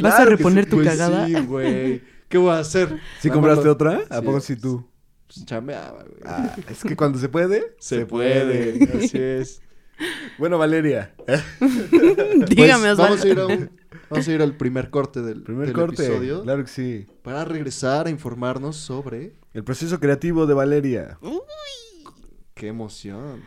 [0.00, 1.26] ¿Vas a Claro reponer sí, tu Pues cagada?
[1.26, 2.02] Sí, güey.
[2.28, 2.88] ¿Qué voy a hacer?
[3.20, 4.02] ¿Sí Nada compraste otra?
[4.08, 4.86] ¿A poco sí tú?
[5.26, 6.20] Pues chambeaba, güey.
[6.24, 8.88] Ah, es que cuando se puede, se, puede.
[9.04, 9.60] Así es.
[10.38, 11.14] Bueno, Valeria.
[12.48, 13.70] Dígame, Pues, vamos, a ir a un-
[14.10, 16.04] vamos a ir al primer corte del, Primer del corte.
[16.04, 16.42] episodio.
[16.42, 17.06] Claro que sí.
[17.22, 19.34] Para regresar a informarnos sobre...
[19.54, 21.18] El proceso creativo de Valeria.
[22.54, 23.42] ¡Qué emoción!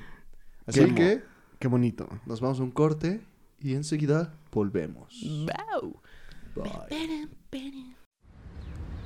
[0.65, 1.21] Así Qué que
[1.59, 2.09] Qué bonito.
[2.25, 3.21] nos vamos a un corte
[3.59, 5.13] y enseguida volvemos.
[5.75, 6.01] Wow.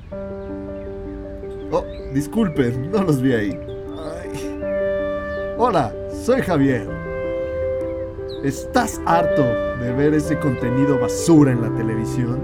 [0.10, 1.13] Bye.
[1.72, 3.60] Oh, disculpen, no los vi ahí.
[5.58, 6.88] Hola, soy Javier.
[8.44, 12.40] ¿Estás harto de ver ese contenido basura en la televisión?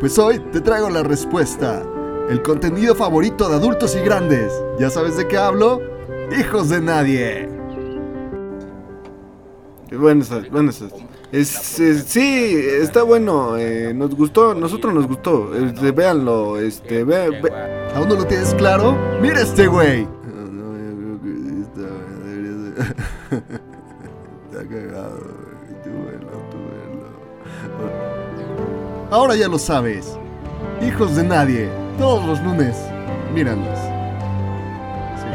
[0.00, 1.82] Pues hoy te traigo la respuesta.
[2.28, 4.52] El contenido favorito de adultos y grandes.
[4.78, 5.80] ¿Ya sabes de qué hablo?
[6.38, 7.48] Hijos de nadie.
[9.92, 10.82] Buenas buenas.
[11.34, 13.56] Es, es- sí, está bueno.
[13.56, 15.52] eh, nos gustó, nosotros nos gustó.
[15.54, 17.52] Este, véanlo, este, ve, ve-
[17.96, 18.96] ¿Aún no lo tienes claro?
[19.20, 20.04] ¡Mira este güey!
[20.04, 21.88] No, yo creo que sí está,
[22.24, 22.52] debería
[22.84, 22.94] ser-
[24.44, 25.18] está cagado.
[25.18, 25.82] güey.
[25.82, 27.08] Tú velo, tú velo.
[29.10, 30.16] Ahora ya lo sabes.
[30.86, 31.68] Hijos de nadie.
[31.98, 32.76] Todos los lunes.
[33.34, 33.78] Míranos.
[35.18, 35.28] Sí.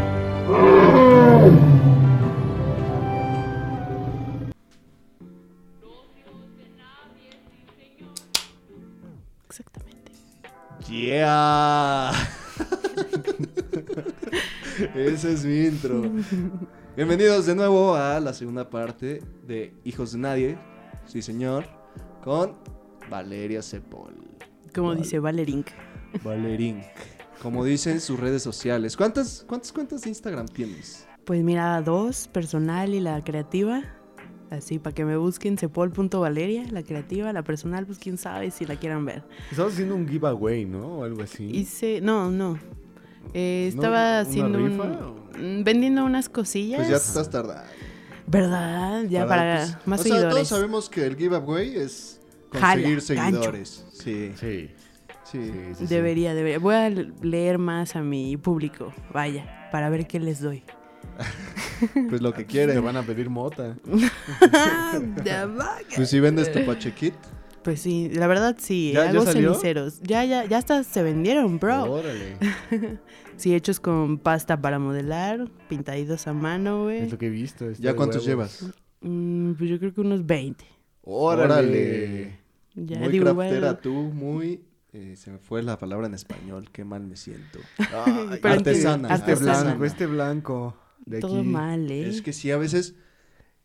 [10.89, 12.11] Yeah.
[14.95, 16.01] Ese es mi intro.
[16.95, 20.57] Bienvenidos de nuevo a la segunda parte de Hijos de Nadie.
[21.05, 21.65] Sí, señor.
[22.23, 22.55] Con
[23.09, 24.15] Valeria Cepol.
[24.73, 25.67] Como Val- dice Valerink.
[26.23, 26.83] Valerink.
[27.41, 28.97] Como dicen sus redes sociales.
[28.97, 31.07] ¿Cuántas, ¿Cuántas cuentas de Instagram tienes?
[31.23, 33.83] Pues mira, dos, personal y la creativa.
[34.51, 38.77] Así, para que me busquen cepol.valeria, la creativa, la personal, pues quién sabe si la
[38.77, 39.21] quieran ver.
[39.51, 40.99] Estabas haciendo un giveaway, ¿no?
[40.99, 41.45] O algo así.
[41.53, 42.57] Hice, no, no.
[43.33, 43.81] Eh, ¿No?
[43.81, 45.63] estaba ¿Una haciendo rifa un- o?
[45.63, 46.77] vendiendo unas cosillas.
[46.79, 47.69] Pues ya te estás tardando.
[48.25, 49.03] ¿Verdad?
[49.09, 50.47] Ya para, pues, más o sea, todos seguidores.
[50.47, 52.19] sabemos que el giveaway es
[52.51, 53.05] Jala, conseguir gancho.
[53.05, 53.85] seguidores.
[53.91, 54.31] Sí.
[54.39, 54.69] sí.
[55.25, 55.85] sí, sí, sí.
[55.87, 56.57] Debería, debería.
[56.59, 60.63] Voy a leer más a mi público, vaya, para ver qué les doy.
[62.09, 62.83] Pues lo que Te quieren.
[62.83, 63.75] van a pedir mota.
[65.23, 65.49] Ya.
[65.95, 67.13] Pues si vendes tu pachequit.
[67.63, 69.99] Pues sí, la verdad sí, ¿Ya- ya hago ceniceros.
[70.01, 71.83] Ya, ya, ya hasta se vendieron, bro.
[71.91, 72.37] Órale.
[73.37, 77.03] Sí, hechos con pasta para modelar, pintaditos a mano, güey.
[77.03, 77.71] Es lo que he visto.
[77.79, 78.59] ¿Ya cuántos huevos.
[78.59, 78.75] llevas?
[78.99, 80.65] Mm, pues yo creo que unos 20.
[81.03, 82.37] Órale.
[82.75, 84.61] Ya muy digo, craftera tú, muy...
[84.91, 87.59] eh, se me fue la palabra en español, qué mal me siento.
[87.77, 89.63] Ay, este- artesana, Este artesana.
[89.63, 90.77] blanco, este blanco.
[91.09, 91.47] De Todo aquí.
[91.47, 92.07] mal, ¿eh?
[92.07, 92.95] Es que sí, a veces...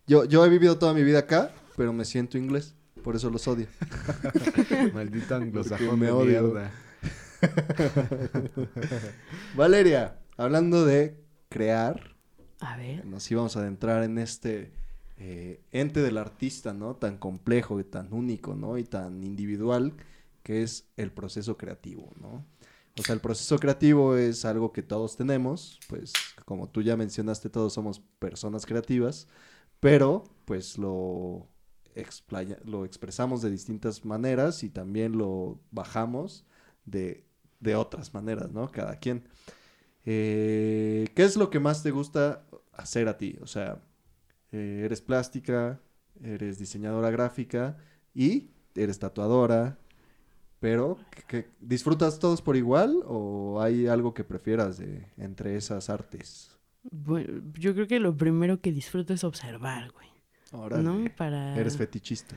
[0.07, 3.49] Yo, yo he vivido toda mi vida acá, pero me siento inglés, por eso los
[3.49, 3.67] odio.
[4.95, 6.43] Maldito anglosajón me de odio.
[6.43, 6.71] mierda.
[9.57, 12.15] Valeria, hablando de crear,
[12.61, 13.05] A ver.
[13.07, 14.73] nos íbamos a adentrar en este
[15.17, 16.97] eh, ente del artista, ¿no?
[16.97, 18.79] Tan complejo y tan único, ¿no?
[18.79, 19.95] Y tan individual
[20.43, 22.45] que es el proceso creativo, ¿no?
[22.99, 26.13] O sea, el proceso creativo es algo que todos tenemos, pues
[26.45, 29.27] como tú ya mencionaste, todos somos personas creativas,
[29.81, 31.49] pero pues lo,
[32.65, 36.47] lo expresamos de distintas maneras y también lo bajamos
[36.85, 37.27] de,
[37.61, 38.71] de otras maneras, ¿no?
[38.71, 39.29] Cada quien.
[40.05, 43.39] Eh, ¿Qué es lo que más te gusta hacer a ti?
[43.41, 43.83] O sea,
[44.53, 45.81] eh, eres plástica,
[46.23, 47.77] eres diseñadora gráfica
[48.15, 49.79] y eres tatuadora,
[50.65, 55.91] pero ¿qué- qué- ¿disfrutas todos por igual o hay algo que prefieras de, entre esas
[55.91, 56.57] artes?
[56.91, 60.09] Bueno, yo creo que lo primero que disfruto es observar, güey.
[60.53, 61.05] Órale, ¿No?
[61.19, 61.55] Para...
[61.55, 62.37] Eres fetichista.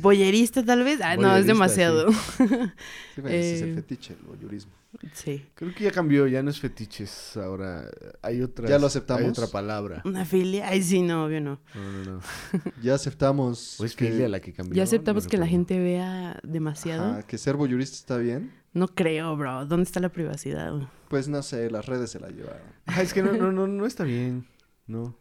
[0.00, 1.00] Boyerista tal vez.
[1.02, 2.10] Ah, no, es demasiado.
[2.12, 2.44] Sí,
[3.16, 4.72] el Eh, fetiche, el voyeurismo.
[5.12, 5.44] Sí.
[5.54, 7.36] Creo que ya cambió, ya no es fetiches.
[7.36, 7.90] Ahora
[8.22, 8.68] hay otra.
[8.68, 9.22] ¿Ya lo aceptamos?
[9.24, 10.02] Hay otra palabra.
[10.04, 10.68] Una filia.
[10.68, 11.60] Ay, sí, no, obvio no.
[11.74, 12.20] No, no, no.
[12.82, 14.74] Ya aceptamos ¿O es que, filia la que cambió?
[14.76, 17.04] Ya aceptamos No que la gente vea demasiado.
[17.12, 18.52] ajá, que ser voyeurista está bien.
[18.72, 19.66] No creo, bro.
[19.66, 20.72] ¿Dónde está la privacidad?
[21.08, 22.62] Pues no sé, las redes se la llevaron.
[22.86, 24.46] Ah, es que no, no, no, no está bien.
[24.86, 25.16] No.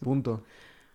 [0.00, 0.44] Punto.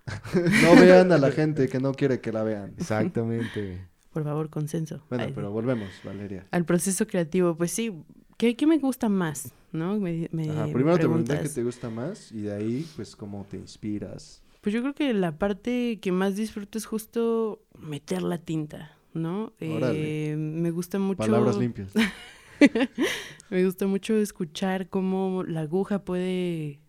[0.64, 2.74] No vean a la gente que no quiere que la vean.
[2.78, 3.88] Exactamente.
[4.14, 5.04] Por favor, consenso.
[5.10, 6.48] Bueno, Ay, pero volvemos, Valeria.
[6.52, 7.94] Al proceso creativo, pues sí.
[8.38, 9.52] ¿Qué, qué me gusta más?
[9.72, 10.00] ¿No?
[10.00, 13.46] Me, me Ajá, primero te pregunté qué te gusta más y de ahí, pues, cómo
[13.50, 14.42] te inspiras.
[14.62, 19.54] Pues yo creo que la parte que más disfruto es justo meter la tinta, ¿no?
[19.60, 21.18] Eh, me gusta mucho.
[21.18, 21.92] Palabras limpias.
[23.50, 26.80] Me gusta mucho escuchar cómo la aguja puede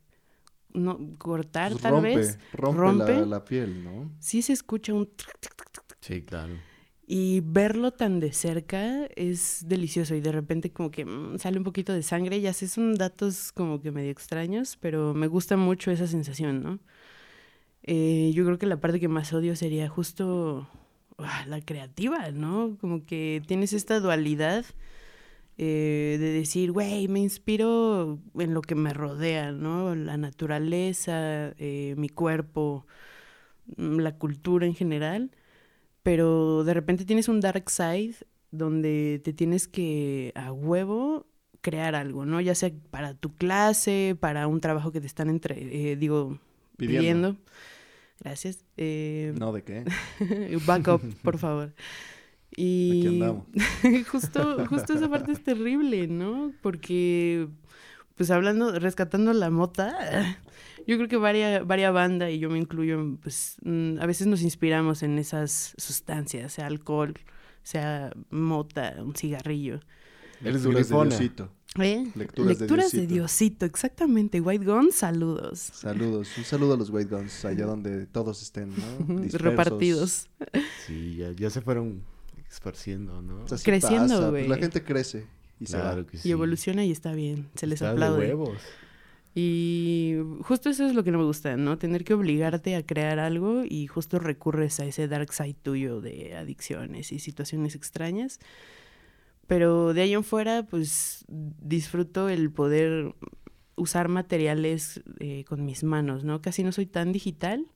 [0.77, 2.39] no cortar, Pues tal vez.
[2.53, 3.12] rompe, rompe.
[3.21, 4.12] La, la piel, ¿no?
[4.21, 5.09] Sí se escucha un
[6.01, 6.55] Sí, claro.
[7.09, 11.65] y verlo tan de cerca es delicioso y de repente como que mm, sale un
[11.65, 15.91] poquito de sangre, ya sé, son datos como que medio extraños, pero me gusta mucho
[15.91, 16.79] esa sensación, ¿no?
[17.83, 20.69] Eh, yo creo que la parte que más odio sería justo
[21.19, 22.77] ah, la creativa, ¿no?
[22.81, 24.65] Como que tienes esta dualidad
[25.59, 29.95] eh, de decir, güey, me inspiro en lo que me rodea, ¿no?
[29.95, 32.87] La naturaleza, eh, mi cuerpo,
[33.77, 35.31] mm, la cultura en general,
[36.03, 38.14] pero de repente tienes un dark side
[38.51, 41.27] donde te tienes que a huevo
[41.62, 42.40] crear algo, ¿no?
[42.40, 46.38] Ya sea para tu clase, para un trabajo que te están entre, eh, digo,
[46.77, 47.31] Pidiendo.
[47.37, 47.37] pidiendo.
[48.21, 48.64] Gracias.
[48.77, 49.85] Eh, No, ¿de qué?
[50.66, 51.75] Backup, por favor.
[52.57, 53.45] Y Aquí andamos.
[54.11, 56.53] justo, justo esa parte es terrible, ¿no?
[56.62, 57.49] Porque,
[58.14, 60.38] pues hablando, rescatando la mota,
[60.87, 64.40] yo creo que varias, varias banda, y yo me incluyo, pues mm, a veces nos
[64.40, 67.14] inspiramos en esas sustancias, sea alcohol,
[67.62, 69.81] sea mota, un cigarrillo.
[70.42, 71.09] Eres Lecturas de.
[71.09, 71.51] Diosito.
[71.79, 72.11] ¿Eh?
[72.14, 73.07] Lecturas de de Diosito.
[73.07, 74.40] Diosito, exactamente.
[74.40, 75.59] White Gun, saludos.
[75.59, 76.29] Saludos.
[76.38, 78.77] Un saludo a los White Guns, allá donde todos estén, ¿no?
[79.21, 79.40] Dispersos.
[79.40, 80.29] Repartidos.
[80.87, 82.03] Sí, ya, ya se fueron
[82.51, 83.43] esparciendo, ¿no?
[83.45, 84.49] O sea, sí Creciendo, güey.
[84.49, 85.27] La gente crece
[85.61, 85.85] y se va.
[85.85, 86.29] claro que sí.
[86.29, 87.49] Y evoluciona y está bien.
[87.55, 88.19] Se les Está de aplaude.
[88.29, 88.59] huevos.
[89.35, 91.77] Y justo eso es lo que no me gusta, ¿no?
[91.77, 96.35] Tener que obligarte a crear algo y justo recurres a ese dark side tuyo de
[96.37, 98.39] adicciones y situaciones extrañas.
[99.47, 103.15] Pero de ahí en fuera, pues disfruto el poder
[103.77, 106.41] usar materiales eh, con mis manos, ¿no?
[106.41, 107.67] Casi no soy tan digital.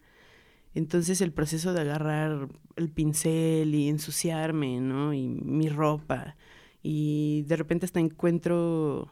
[0.74, 5.12] Entonces el proceso de agarrar el pincel y ensuciarme, ¿no?
[5.14, 6.36] Y mi ropa.
[6.82, 9.10] Y de repente hasta encuentro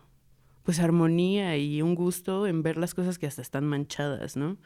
[0.63, 4.59] pues armonía y un gusto en ver las cosas que hasta están manchadas, ¿no?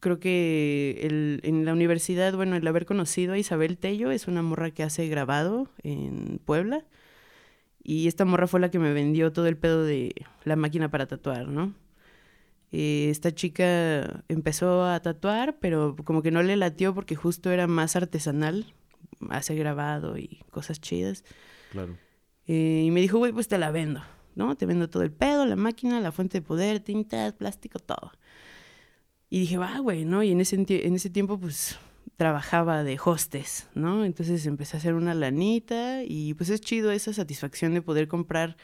[0.00, 4.42] Creo que el, en la universidad, bueno, el haber conocido a Isabel Tello es una
[4.42, 6.84] morra que hace grabado en Puebla.
[7.84, 11.06] Y esta morra fue la que me vendió todo el pedo de la máquina para
[11.06, 11.72] tatuar, ¿no?
[12.76, 17.68] Eh, esta chica empezó a tatuar, pero como que no le latió porque justo era
[17.68, 18.74] más artesanal,
[19.30, 21.22] hace grabado y cosas chidas.
[21.70, 21.96] Claro.
[22.48, 24.02] Eh, y me dijo, güey, pues te la vendo,
[24.34, 24.56] ¿no?
[24.56, 28.10] Te vendo todo el pedo, la máquina, la fuente de poder, tintas, plástico, todo.
[29.30, 30.24] Y dije, va, güey, ¿no?
[30.24, 31.78] Y en ese, en ese tiempo, pues,
[32.16, 34.04] trabajaba de hostes, ¿no?
[34.04, 38.56] Entonces empecé a hacer una lanita y pues es chido esa satisfacción de poder comprar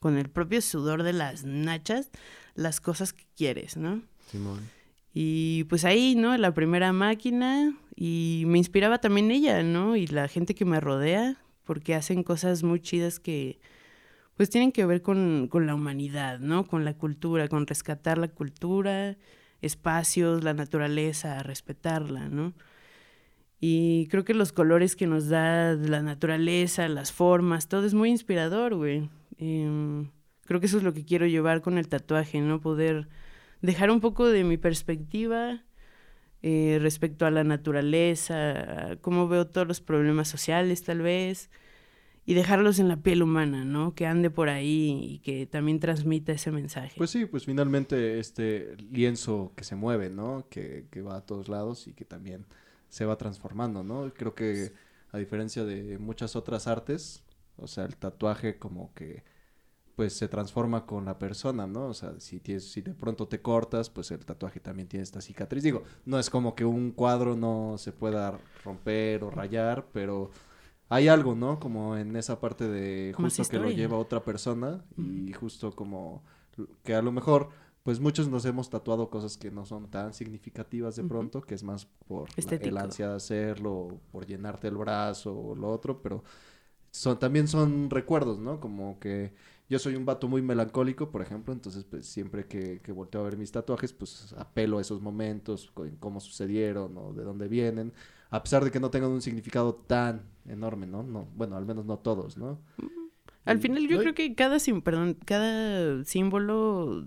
[0.00, 2.10] con el propio sudor de las nachas
[2.54, 4.02] las cosas que quieres, ¿no?
[4.30, 4.60] Simón.
[5.12, 6.36] Y pues ahí, ¿no?
[6.36, 9.96] La primera máquina y me inspiraba también ella, ¿no?
[9.96, 13.60] Y la gente que me rodea, porque hacen cosas muy chidas que
[14.36, 16.66] pues tienen que ver con, con la humanidad, ¿no?
[16.66, 19.16] Con la cultura, con rescatar la cultura,
[19.62, 22.52] espacios, la naturaleza, respetarla, ¿no?
[23.60, 28.10] Y creo que los colores que nos da la naturaleza, las formas, todo es muy
[28.10, 29.08] inspirador, güey.
[29.38, 30.10] Em,
[30.44, 32.60] creo que eso es lo que quiero llevar con el tatuaje, ¿no?
[32.60, 33.08] Poder
[33.62, 35.62] dejar un poco de mi perspectiva
[36.42, 41.50] eh, respecto a la naturaleza, cómo veo todos los problemas sociales tal vez,
[42.26, 43.94] y dejarlos en la piel humana, ¿no?
[43.94, 46.94] Que ande por ahí y que también transmita ese mensaje.
[46.96, 50.46] Pues sí, pues finalmente este lienzo que se mueve, ¿no?
[50.50, 52.46] Que, que va a todos lados y que también
[52.88, 54.12] se va transformando, ¿no?
[54.14, 54.72] Creo que
[55.12, 57.22] a diferencia de muchas otras artes,
[57.56, 59.22] o sea, el tatuaje como que
[59.96, 61.86] pues se transforma con la persona, ¿no?
[61.86, 65.20] O sea, si tienes, si de pronto te cortas, pues el tatuaje también tiene esta
[65.20, 65.62] cicatriz.
[65.62, 70.30] Digo, no es como que un cuadro no se pueda romper o rayar, pero
[70.88, 71.58] hay algo, ¿no?
[71.60, 76.22] Como en esa parte de justo que lo lleva otra persona y justo como
[76.82, 77.50] que a lo mejor
[77.82, 81.62] pues muchos nos hemos tatuado cosas que no son tan significativas de pronto, que es
[81.62, 82.34] más por la-
[82.68, 86.24] el ansia de hacerlo, por llenarte el brazo o lo otro, pero
[86.90, 88.60] son también son recuerdos, ¿no?
[88.60, 89.34] Como que
[89.68, 93.24] yo soy un vato muy melancólico, por ejemplo, entonces pues siempre que, que volteo a
[93.24, 97.92] ver mis tatuajes, pues apelo a esos momentos, cómo sucedieron o de dónde vienen,
[98.30, 101.02] a pesar de que no tengan un significado tan enorme, ¿no?
[101.02, 102.58] no bueno, al menos no todos, ¿no?
[103.44, 107.06] Al Y- final yo no, creo que cada, sim- perdón, cada símbolo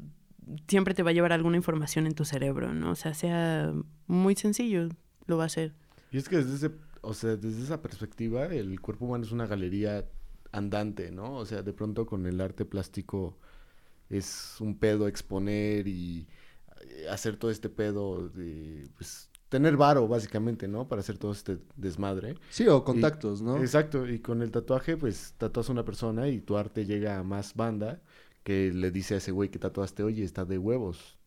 [0.68, 2.92] siempre te va a llevar alguna información en tu cerebro, ¿no?
[2.92, 3.74] O sea, sea
[4.08, 4.88] muy sencillo,
[5.26, 5.74] lo va a hacer.
[6.12, 9.46] Y es que desde ese, o sea, desde esa perspectiva, el cuerpo humano es una
[9.48, 10.06] galería
[10.52, 11.36] andante, ¿no?
[11.36, 13.38] O sea, de pronto con el arte plástico
[14.10, 16.28] es un pedo exponer y
[16.82, 20.88] eh, hacer todo este pedo de, pues, tener varo, básicamente, ¿no?
[20.88, 22.36] Para hacer todo este desmadre.
[22.50, 23.58] Sí, o contactos, ¿no?
[23.58, 27.24] Exacto, y con el tatuaje, pues, tatuas a una persona y tu arte llega a
[27.24, 28.02] más banda
[28.44, 31.18] que le dice a ese güey que tatuaste, oye, está de huevos,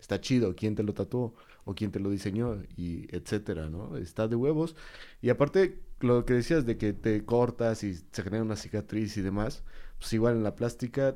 [0.00, 1.34] está chido, ¿quién te lo tatuó?
[1.64, 3.96] O quién te lo diseñó, y etcétera, ¿no?
[3.96, 4.76] Está de huevos.
[5.20, 9.22] Y aparte, lo que decías de que te cortas y se genera una cicatriz y
[9.22, 9.62] demás,
[9.98, 11.14] pues igual en la plástica,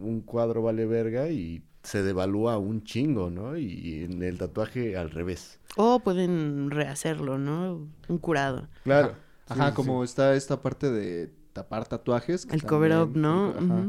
[0.00, 3.56] un cuadro vale verga y se devalúa un chingo, ¿no?
[3.58, 5.60] Y en el tatuaje al revés.
[5.76, 7.86] O pueden rehacerlo, ¿no?
[8.08, 8.68] Un curado.
[8.84, 9.14] Claro.
[9.48, 12.46] Ajá, Sí, sí, como está esta parte de tapar tatuajes.
[12.46, 13.48] que El cover-up, también- ¿no?
[13.50, 13.88] ajá.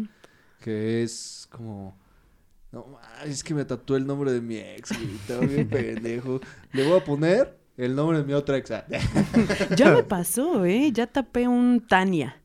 [0.61, 1.97] Que es como...
[2.73, 5.15] No, es que me tatué el nombre de mi ex, güey.
[5.15, 6.41] Estaba bien pendejo.
[6.73, 8.71] Le voy a poner el nombre de mi otra ex.
[9.75, 10.91] Ya me pasó, ¿eh?
[10.91, 12.41] Ya tapé un Tania.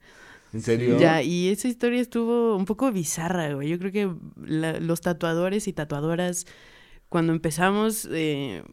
[0.53, 0.99] ¿En serio?
[0.99, 3.69] Ya, y esa historia estuvo un poco bizarra, güey.
[3.69, 4.11] Yo creo que
[4.45, 6.47] la- los tatuadores y tatuadoras,
[7.09, 8.65] cuando empezamos, eh,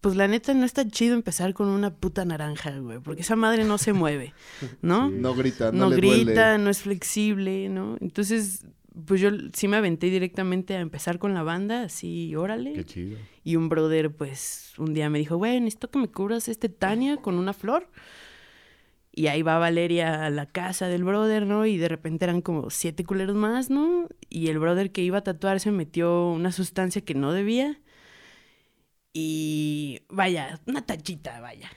[0.00, 3.64] pues la neta no está chido empezar con una puta naranja, güey, porque esa madre
[3.64, 4.32] no se mueve,
[4.82, 5.08] ¿no?
[5.08, 5.16] Sí.
[5.18, 6.58] No grita, no, No, le grita, duele.
[6.64, 7.96] no es flexible, ¿no?
[8.00, 8.64] Entonces,
[9.06, 12.72] pues yo sí me aventé directamente a empezar con la banda, así, órale.
[12.74, 13.18] Qué chido.
[13.42, 17.16] Y un brother, pues, un día me dijo, güey, necesito que me cubras este Tania
[17.16, 17.90] con una flor.
[19.10, 21.66] Y ahí va Valeria a la casa del brother, ¿no?
[21.66, 24.08] Y de repente eran como siete culeros más, ¿no?
[24.28, 27.80] Y el brother que iba a tatuar se metió una sustancia que no debía.
[29.12, 31.70] Y vaya, una tachita, vaya.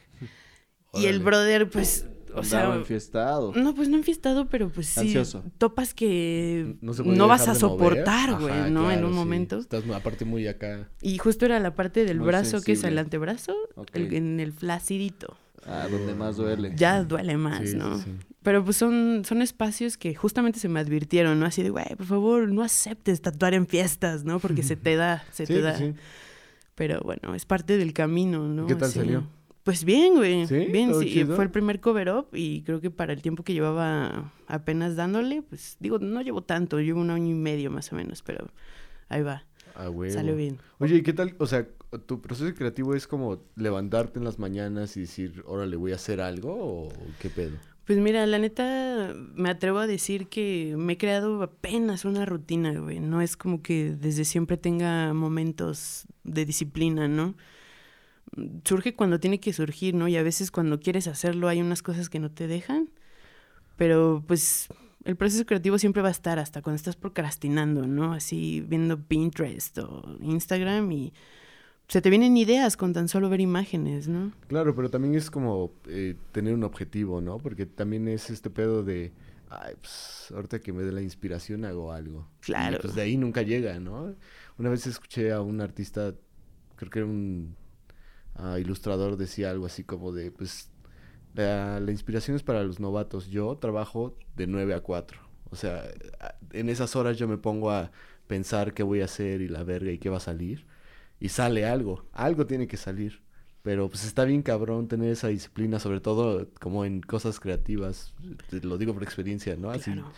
[0.94, 2.08] Y el brother, pues,
[2.40, 3.54] o sea, enfiestado.
[3.56, 5.44] no, pues no enfiestado, pero pues sí, Ansioso.
[5.58, 8.92] topas que no, vas a soportar, güey, ¿no?
[8.92, 9.16] en un sí.
[9.16, 9.58] momento.
[9.60, 10.90] Estás aparte muy acá.
[11.02, 12.90] Y justo era la parte del Muy brazo, que es sensible.
[12.94, 13.56] el antebrazo,
[13.94, 15.38] el- en el flacidito.
[15.66, 16.72] Ah, donde más duele.
[16.78, 17.98] Ya duele más, Sí, ¿no?
[18.00, 18.06] sí.
[18.42, 21.46] Pero pues son, son espacios que justamente se me advirtieron, ¿no?
[21.46, 24.40] Así de, güey, por favor, no aceptes tatuar en fiestas, ¿no?
[24.40, 25.78] Porque se te da, se te pues da.
[25.78, 25.94] sí.
[26.76, 28.68] Pero bueno, es parte del camino, ¿no?
[28.68, 29.00] ¿Qué tal Así.
[29.00, 29.28] salió?
[29.68, 30.48] Pues bien, güey.
[30.48, 30.66] ¿Sí?
[30.72, 31.12] Bien, ¿Todo sí.
[31.12, 31.36] chido?
[31.36, 35.42] Fue el primer cover up y creo que para el tiempo que llevaba apenas dándole,
[35.42, 38.48] pues digo, no llevo tanto, llevo un año y medio más o menos, pero
[39.10, 39.44] ahí va.
[39.76, 40.14] Ah, huevo.
[40.14, 40.58] Salió bien.
[40.80, 41.36] Oye, ¿y qué tal?
[41.40, 41.68] O sea,
[42.06, 46.22] ¿tu proceso creativo es como levantarte en las mañanas y decir, órale, voy a hacer
[46.22, 46.90] algo o
[47.20, 47.58] qué pedo?
[47.84, 52.72] Pues mira, la neta, me atrevo a decir que me he creado apenas una rutina,
[52.80, 53.02] güey.
[53.02, 57.36] No es como que desde siempre tenga momentos de disciplina, ¿no?
[58.64, 60.08] Surge cuando tiene que surgir, ¿no?
[60.08, 62.90] Y a veces cuando quieres hacerlo hay unas cosas que no te dejan.
[63.78, 64.68] Pero pues
[65.06, 68.14] el proceso creativo siempre va a estar hasta cuando estás procrastinando, ¿no?
[68.14, 71.14] Así viendo Pinterest o Instagram y
[71.88, 74.34] se te vienen ideas con tan solo ver imágenes, ¿no?
[74.48, 77.38] Claro, pero también es como eh, tener un objetivo, ¿no?
[77.38, 79.14] Porque también es este pedo de,
[79.50, 82.28] ay, pues ahorita que me dé la inspiración hago algo.
[82.42, 82.76] Claro.
[82.76, 84.14] Y pues de ahí nunca llega, ¿no?
[84.58, 86.14] Una vez escuché a un artista,
[86.76, 87.56] creo que era un
[88.38, 90.70] ah, ilustrador, decía algo así como de, pues
[91.34, 93.28] la, la inspiración es para los novatos.
[93.30, 95.20] Yo trabajo de 9 a 4.
[95.50, 95.84] O sea,
[96.20, 97.92] a- en esas horas yo me pongo a
[98.28, 100.66] pensar qué voy a hacer y la verga y qué va a salir.
[101.20, 102.06] Y sale algo.
[102.14, 103.22] Algo tiene que salir.
[103.64, 108.14] Pero pues está bien cabrón tener esa disciplina, sobre todo como en cosas creativas.
[108.50, 109.72] Te lo digo por experiencia, ¿no?
[109.72, 110.12] Así Claro.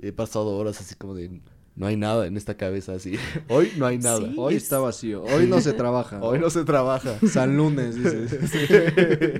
[0.00, 1.40] he pasado horas así como de
[1.74, 3.16] no hay nada en esta cabeza así.
[3.48, 4.18] Hoy no hay nada.
[4.20, 4.34] Sí.
[4.36, 5.22] Hoy es- está vacío.
[5.24, 6.20] Hoy no se trabaja.
[6.22, 7.18] Hoy no se trabaja.
[7.28, 8.32] San lunes, dices.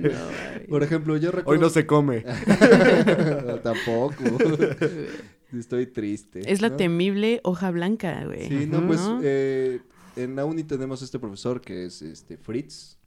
[0.03, 0.67] No.
[0.69, 1.51] Por ejemplo, yo recuerdo...
[1.59, 2.23] Hoy no se come.
[3.63, 4.15] Tampoco.
[5.57, 6.51] Estoy triste.
[6.51, 6.75] Es la ¿no?
[6.77, 8.47] temible hoja blanca, güey.
[8.47, 9.19] Sí, no, pues ¿No?
[9.23, 9.81] eh,
[10.15, 12.97] en la uni tenemos este profesor que es este Fritz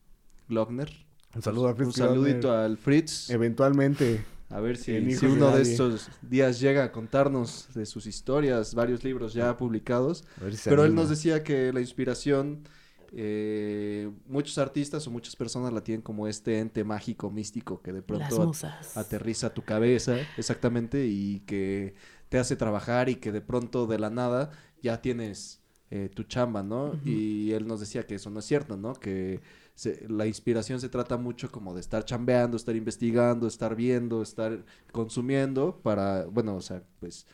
[0.48, 0.92] Glockner.
[1.34, 2.64] Un saludo a Un Fritz saludito Glockner.
[2.64, 3.30] al Fritz.
[3.30, 4.20] Eventualmente.
[4.56, 9.04] A ver si, de uno de, estos días llega a contarnos de sus historias, varios
[9.04, 10.24] libros ya publicados.
[10.50, 12.66] Si Pero él nos decía que la inspiración,
[13.12, 18.00] eh, muchos artistas o muchas personas la tienen como este ente mágico, místico, que de
[18.00, 18.50] pronto
[18.94, 21.92] aterriza tu cabeza, exactamente, y que
[22.30, 26.62] te hace trabajar y que de pronto de la nada ya tienes eh, tu chamba,
[26.62, 26.98] ¿no?
[27.04, 28.94] Y él nos decía que eso no es cierto, ¿no?
[28.94, 29.42] Que
[29.76, 34.64] se- la inspiración se trata mucho como de estar chambeando, estar investigando, estar viendo, estar
[34.90, 37.26] consumiendo para, bueno, o sea, pues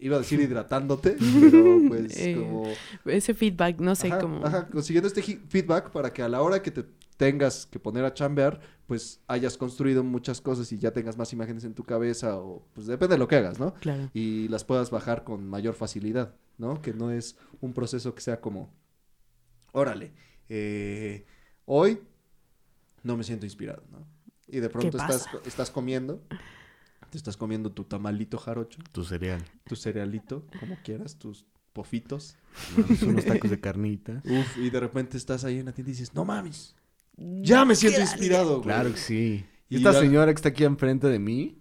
[0.00, 2.62] iba a decir hidratándote, pero pues Eh, como
[3.04, 4.46] Ese feedback, no sé cómo.
[4.46, 6.84] ajá, consiguiendo este feedback para que a la hora que te
[7.18, 11.64] tengas que poner a chambear, pues hayas construido muchas cosas y ya tengas más imágenes
[11.64, 13.72] en tu cabeza o pues depende de lo que hagas, ¿no?
[13.74, 14.10] Claro.
[14.14, 16.80] Y las puedas bajar con mayor facilidad, ¿no?
[16.82, 18.70] Que no es un proceso que sea como,
[19.72, 20.12] órale,
[20.48, 21.24] eh,
[21.66, 22.00] hoy
[23.02, 24.06] no me siento inspirado, ¿no?
[24.48, 24.96] Y de pronto
[25.44, 26.22] estás, comiendo,
[27.10, 29.44] te estás comiendo tu tamalito jarocho, Tu cereal.
[29.64, 32.36] tu cerealito, como quieras, tus pofitos.
[32.76, 34.22] Mames, unos tacos de carnita.
[34.24, 36.74] Uf, y de repente estás ahí en la tienda y dices, no mames,
[37.16, 38.62] ya me siento inspirado, güey.
[38.62, 39.44] Claro que sí.
[39.68, 41.58] Y Esta la- señora que está aquí enfrente de mí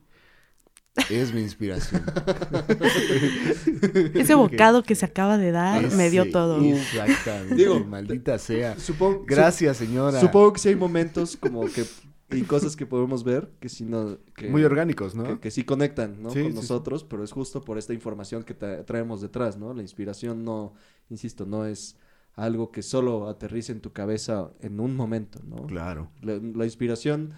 [1.10, 2.02] es mi inspiración.
[4.14, 6.62] Ese bocado que se acaba de dar me dio todo.
[6.64, 7.56] Exactamente.
[7.56, 8.78] Digo, maldita sea.
[8.80, 10.20] Supongo, Gracias, señora.
[10.20, 11.84] Supongo que sí hay momentos como que
[12.32, 15.24] y cosas que podemos ver que sí no que, Muy orgánicos, ¿no?
[15.26, 16.32] que, que sí conectan, ¿no?
[16.32, 16.56] Sí, con sí, sí.
[16.56, 19.74] nosotros, pero es justo por esta información que tra- traemos detrás, ¿no?
[19.74, 20.74] La inspiración no,
[21.10, 21.98] insisto, no es
[22.34, 25.68] algo que solo aterrice en tu cabeza en un momento, ¿no?
[25.68, 26.10] Claro.
[26.22, 27.34] La, la inspiración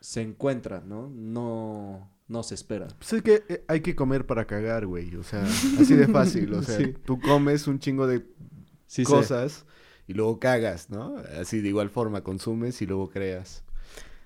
[0.00, 1.08] se encuentra, ¿no?
[1.10, 2.88] No, no se espera.
[2.98, 5.14] Pues es que eh, hay que comer para cagar, güey.
[5.16, 6.52] O sea, así de fácil.
[6.54, 6.94] O sea, Sí.
[7.04, 8.24] tú comes un chingo de
[8.86, 9.10] Sí, sé.
[9.12, 9.64] cosas
[10.08, 11.16] y luego cagas, ¿no?
[11.40, 13.62] Así de igual forma, consumes y luego creas.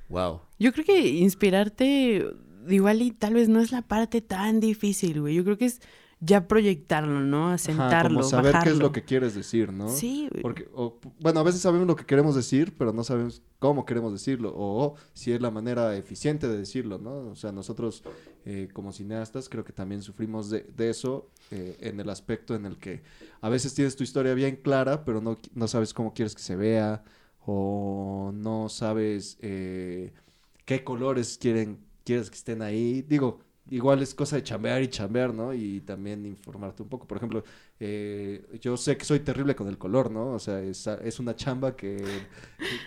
[0.09, 0.41] Wow.
[0.59, 2.27] Yo creo que inspirarte,
[2.69, 5.35] igual y tal vez no es la parte tan difícil, güey.
[5.35, 5.81] Yo creo que es
[6.21, 7.47] ya proyectarlo, ¿no?
[7.47, 9.89] Ajá, Asentarlo, como saber qué es lo que quieres decir, ¿no?
[9.89, 10.43] Sí, güey.
[10.43, 14.13] Porque, o, bueno, a veces sabemos lo que queremos decir, pero no sabemos cómo queremos
[14.13, 17.31] decirlo, o si es la manera eficiente de decirlo, ¿no?
[17.31, 18.05] O sea, nosotros
[18.45, 22.67] eh, como cineastas creo que también sufrimos de, de eso eh, en el aspecto en
[22.67, 23.03] el que
[23.41, 26.57] a veces tienes tu historia bien clara, pero no, no sabes cómo quieres que se
[26.57, 27.03] vea,
[27.47, 30.13] o no sabes eh,
[30.67, 33.03] qué colores quieren, quieres que estén ahí.
[33.03, 35.53] Digo, igual es cosa de chambear y chambear, ¿no?
[35.55, 37.07] Y también informarte un poco.
[37.07, 37.45] Por ejemplo,
[37.79, 40.29] eh, yo sé que soy terrible con el color, ¿no?
[40.33, 42.03] O sea, es, es una chamba que,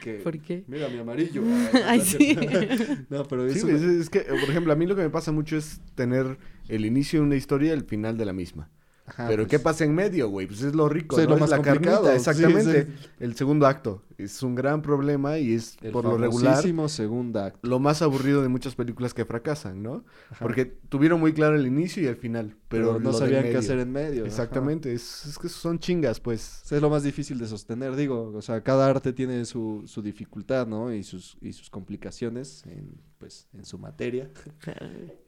[0.01, 0.63] que- ¿Por qué?
[0.67, 1.43] Mira, mi amarillo.
[1.85, 2.35] Ay, no, sí.
[3.09, 5.09] No, pero Sí, es una- es, es que, por ejemplo, a mí lo que me
[5.09, 8.69] pasa mucho es tener el inicio de una historia y el final de la misma.
[9.05, 10.47] Ajá, Pero pues, ¿qué pasa en medio, güey?
[10.47, 11.35] Pues es lo rico, Pues es ¿no?
[11.35, 12.85] lo más la complicado, carnita, sí, exactamente.
[12.85, 13.09] sí.
[13.19, 17.67] El segundo acto es un gran problema y es el por lo regular segunda acto.
[17.67, 20.05] lo más aburrido de muchas películas que fracasan, ¿no?
[20.29, 20.39] Ajá.
[20.41, 23.79] Porque tuvieron muy claro el inicio y el final, pero, pero, no sabían qué hacer
[23.79, 24.25] en medio.
[24.25, 26.61] Exactamente, es, es que son chingas, pues.
[26.63, 29.83] O sea, es lo más difícil de sostener, digo, o sea, cada arte tiene su,
[29.85, 30.93] su dificultad, ¿no?
[30.93, 34.29] Y sus, y sus complicaciones en, pues, en su materia.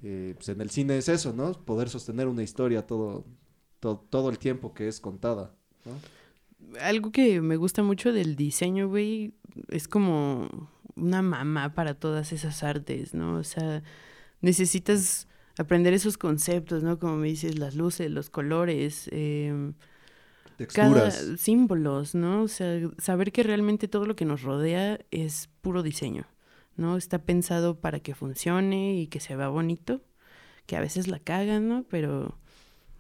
[0.08, 1.52] Eh, pues en el cine es eso, ¿no?
[1.54, 3.26] Poder sostener una historia todo,
[3.86, 5.52] todo, todo el tiempo que es contada,
[5.86, 6.80] ¿no?
[6.82, 9.36] Algo que me gusta mucho del diseño, güey,
[9.70, 10.50] es como
[10.96, 13.36] una mamá para todas esas artes, ¿no?
[13.36, 13.84] O sea,
[14.42, 15.28] necesitas
[15.60, 16.98] aprender esos conceptos, ¿no?
[16.98, 19.74] Como me dices, las luces, los colores, em,
[20.74, 21.40] cada Texturas.
[21.40, 22.42] símbolos, ¿no?
[22.42, 26.26] O sea, saber que realmente todo lo que nos rodea es puro diseño,
[26.76, 26.98] ¿no?
[26.98, 30.02] Está pensado para que funcione y que se vea bonito,
[30.66, 31.86] que a veces la cagan, ¿no?
[31.88, 32.36] Pero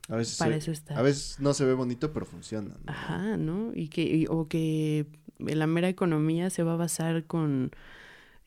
[0.10, 0.97] A veces, para se- eso está.
[0.97, 2.70] a veces no se ve bonito, pero funciona.
[2.86, 2.91] ¿no?
[2.91, 3.72] Ajá, ¿no?
[3.74, 5.08] Y que, y- o que
[5.39, 7.72] la mera economía se va a basar con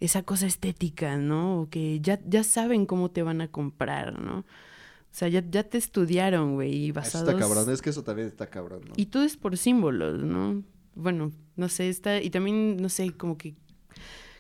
[0.00, 1.62] esa cosa estética, ¿no?
[1.62, 4.38] O que ya, ya saben cómo te van a comprar, ¿no?
[4.40, 7.28] O sea, ya, ya te estudiaron, güey, y Eso basados...
[7.28, 8.92] está cabrón, es que eso también está cabrón, ¿no?
[8.96, 10.62] Y todo es por símbolos, ¿no?
[10.94, 12.20] Bueno, no sé, está...
[12.22, 13.54] Y también, no sé, como que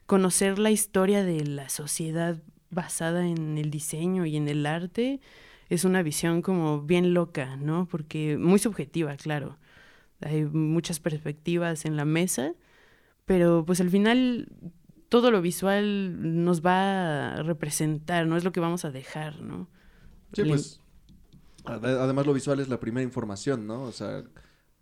[0.06, 2.40] conocer la historia de la sociedad
[2.70, 5.20] basada en el diseño y en el arte
[5.68, 7.86] es una visión como bien loca, ¿no?
[7.88, 9.58] Porque muy subjetiva, claro.
[10.20, 12.54] Hay muchas perspectivas en la mesa,
[13.24, 14.48] pero pues al final
[15.08, 19.68] todo lo visual nos va a representar, no es lo que vamos a dejar, ¿no?
[20.32, 20.80] Sí, pues.
[21.64, 23.82] ade- Además, lo visual es la primera información, ¿no?
[23.82, 24.24] O sea,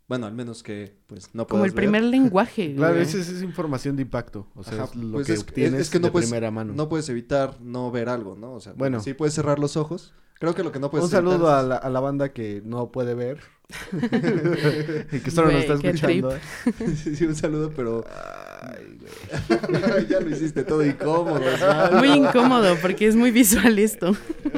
[0.07, 2.11] bueno, al menos que, pues, no Como puedas el primer ver.
[2.11, 2.73] lenguaje.
[2.75, 4.47] Claro, esa es, información de impacto.
[4.55, 6.49] O sea, Ajá, es lo pues que es- obtienes es que no de puedes- primera
[6.51, 6.73] mano.
[6.73, 8.53] No puedes evitar no ver algo, ¿no?
[8.53, 8.99] O sea, Bueno.
[9.01, 10.13] sí puedes cerrar los ojos.
[10.39, 12.91] Creo que lo que no puedes Un saludo a la, a la banda que no
[12.91, 13.39] puede ver.
[15.11, 16.37] y que solo nos está escuchando.
[17.03, 18.03] sí, sí, un saludo, pero...
[20.09, 21.41] ya lo hiciste todo incómodo.
[21.57, 21.97] ¿sabes?
[21.97, 24.15] Muy incómodo porque es muy visual esto.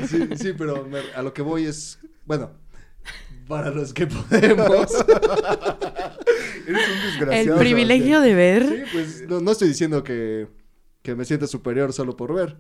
[0.07, 1.99] Sí, sí, pero me- a lo que voy es...
[2.25, 2.51] Bueno,
[3.47, 4.91] para los que podemos...
[6.67, 7.59] Eres un El desgraciado.
[7.59, 8.67] privilegio de ver.
[8.67, 10.47] Sí, pues no, no estoy diciendo que,
[11.01, 12.57] que me sienta superior solo por ver,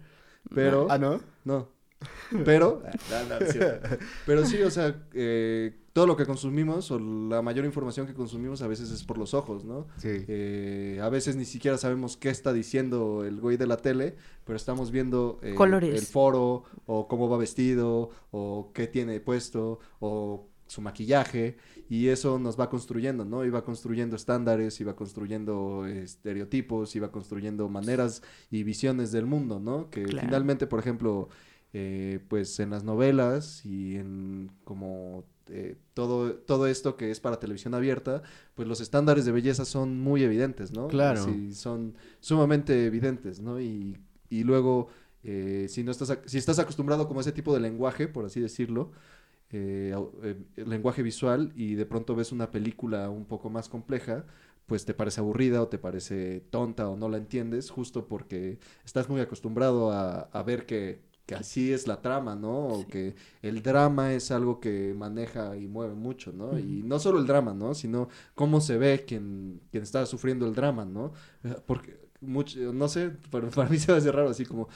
[0.53, 0.87] pero...
[0.87, 0.87] ¿no?
[0.87, 0.87] No.
[0.87, 1.69] Pero, ah, no, no,
[3.51, 3.89] cierto.
[4.25, 8.61] pero sí, o sea, eh, todo lo que consumimos o la mayor información que consumimos
[8.61, 9.87] a veces es por los ojos, ¿no?
[9.97, 10.09] Sí.
[10.27, 14.55] Eh, a veces ni siquiera sabemos qué está diciendo el güey de la tele, pero
[14.55, 15.93] estamos viendo eh, Colores.
[15.99, 21.57] el foro o cómo va vestido o qué tiene puesto o su maquillaje
[21.89, 23.43] y eso nos va construyendo, ¿no?
[23.43, 28.21] Y va construyendo estándares, y va construyendo estereotipos, y va construyendo maneras
[28.51, 29.89] y visiones del mundo, ¿no?
[29.89, 30.27] Que Claro.
[30.27, 31.29] finalmente, por ejemplo,
[31.73, 37.39] eh, pues en las novelas y en como eh, todo, todo esto que es para
[37.39, 38.21] televisión abierta,
[38.55, 40.87] pues los estándares de belleza son muy evidentes, ¿no?
[40.87, 41.23] Claro.
[41.23, 43.59] Sí, son sumamente evidentes, ¿no?
[43.59, 43.97] Y,
[44.29, 44.87] y luego,
[45.23, 48.39] eh, si no estás, si estás acostumbrado como a ese tipo de lenguaje, por así
[48.39, 48.91] decirlo,
[49.51, 54.25] eh, eh, el lenguaje visual y de pronto ves una película un poco más compleja,
[54.67, 59.09] pues te parece aburrida o te parece tonta o no la entiendes, justo porque estás
[59.09, 62.67] muy acostumbrado a, a ver que, que así es la trama, ¿no?
[62.69, 63.13] O que
[63.43, 66.57] el drama es algo que maneja y mueve mucho, ¿no?
[66.57, 67.75] Y no solo el drama, ¿no?
[67.75, 71.13] Sino cómo se ve quien, quien está sufriendo el drama, ¿no?
[71.43, 74.67] Eh, Porque, mucho, no sé, pero para mí se me hace raro, así como,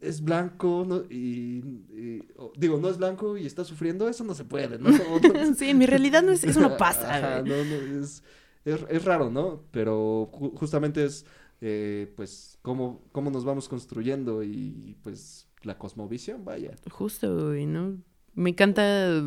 [0.00, 1.02] es blanco ¿no?
[1.10, 1.58] y,
[1.94, 4.90] y- o- digo, no es blanco y está sufriendo, eso no se puede, ¿no?
[5.56, 7.14] Sí, en mi realidad no es, eso no pasa.
[7.14, 7.50] Ajá, güey.
[7.50, 8.22] no, no, es,
[8.64, 9.62] es, es raro, ¿no?
[9.70, 11.24] Pero ju- justamente es,
[11.62, 16.72] eh, pues, cómo, cómo nos vamos construyendo y, pues, la cosmovisión, vaya.
[16.90, 17.98] Justo, güey, ¿no?
[18.34, 19.22] Me encanta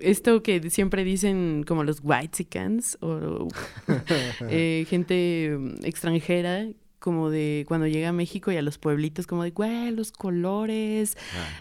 [0.00, 3.48] esto que siempre dicen como los whitexicans o
[4.50, 5.54] eh, gente
[5.84, 6.66] extranjera
[6.98, 11.16] como de cuando llega a México y a los pueblitos como de, güey, los colores,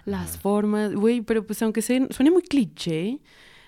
[0.06, 3.20] las formas, güey, pero pues aunque se- suene muy cliché,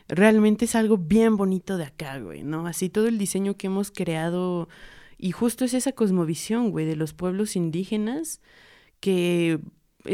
[0.07, 2.65] realmente es algo bien bonito de acá, güey, ¿no?
[2.65, 4.69] Así todo el diseño que hemos creado
[5.19, 8.41] y justo es esa cosmovisión, güey, de los pueblos indígenas
[8.99, 9.59] que,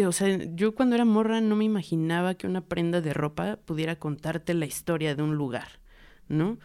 [0.02, 3.98] o sea, yo cuando era morra no me imaginaba que una prenda de ropa pudiera
[3.98, 5.80] contarte la historia de un lugar,
[6.28, 6.58] ¿no?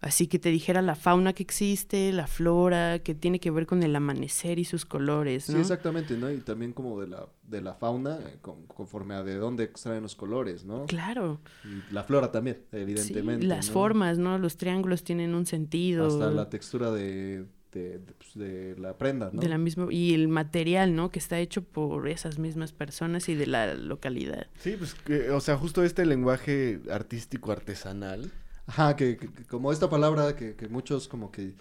[0.00, 3.82] Así que te dijera la fauna que existe, la flora, que tiene que ver con
[3.82, 5.60] el amanecer y sus colores, Sí, ¿no?
[5.60, 6.30] exactamente, ¿no?
[6.30, 10.02] Y también como de la, de la fauna, eh, con- conforme a de dónde extraen
[10.02, 10.84] los colores, ¿no?
[10.84, 11.40] Claro.
[11.64, 13.46] Y la flora también, Sí, evidentemente.
[13.46, 13.72] las ¿no?
[13.72, 14.36] formas, ¿no?
[14.36, 16.06] Los triángulos tienen un sentido.
[16.06, 19.40] Hasta la textura de, de, de, pues, de la prenda, ¿no?
[19.42, 21.10] de la misma y el material, ¿no?
[21.10, 24.46] Que está hecho por esas mismas personas y de la localidad.
[24.58, 28.32] Sí, pues, que, o sea, justo este lenguaje artístico artesanal.
[28.66, 29.18] Ajá, que,
[29.50, 31.54] como esta palabra que, que muchos como que...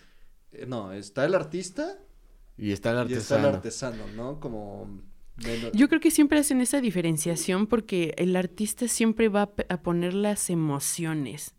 [0.53, 1.97] eh, no, está el artista
[2.57, 3.97] Y está el y está el artesano.
[3.97, 4.39] artesano, ¿no?
[4.39, 5.01] Como...
[5.43, 10.13] menos- Yo creo que siempre hacen esa diferenciación porque el artista siempre va a poner
[10.13, 11.55] las emociones,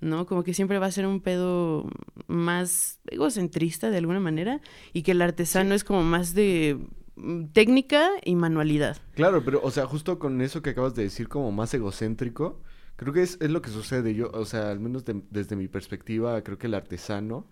[0.00, 0.26] ¿no?
[0.26, 1.88] Como que siempre va a ser un pedo
[2.26, 4.60] más egocentrista de alguna manera
[4.92, 6.78] y que el artesano es como más de
[7.16, 8.98] mm, técnica y manualidad.
[9.14, 12.60] Claro, pero, o sea, justo con eso que acabas de decir, como más egocéntrico,
[12.96, 14.14] creo que es, es lo que sucede.
[14.14, 17.46] Yo, o sea, al menos de- desde mi perspectiva, creo que el artesano,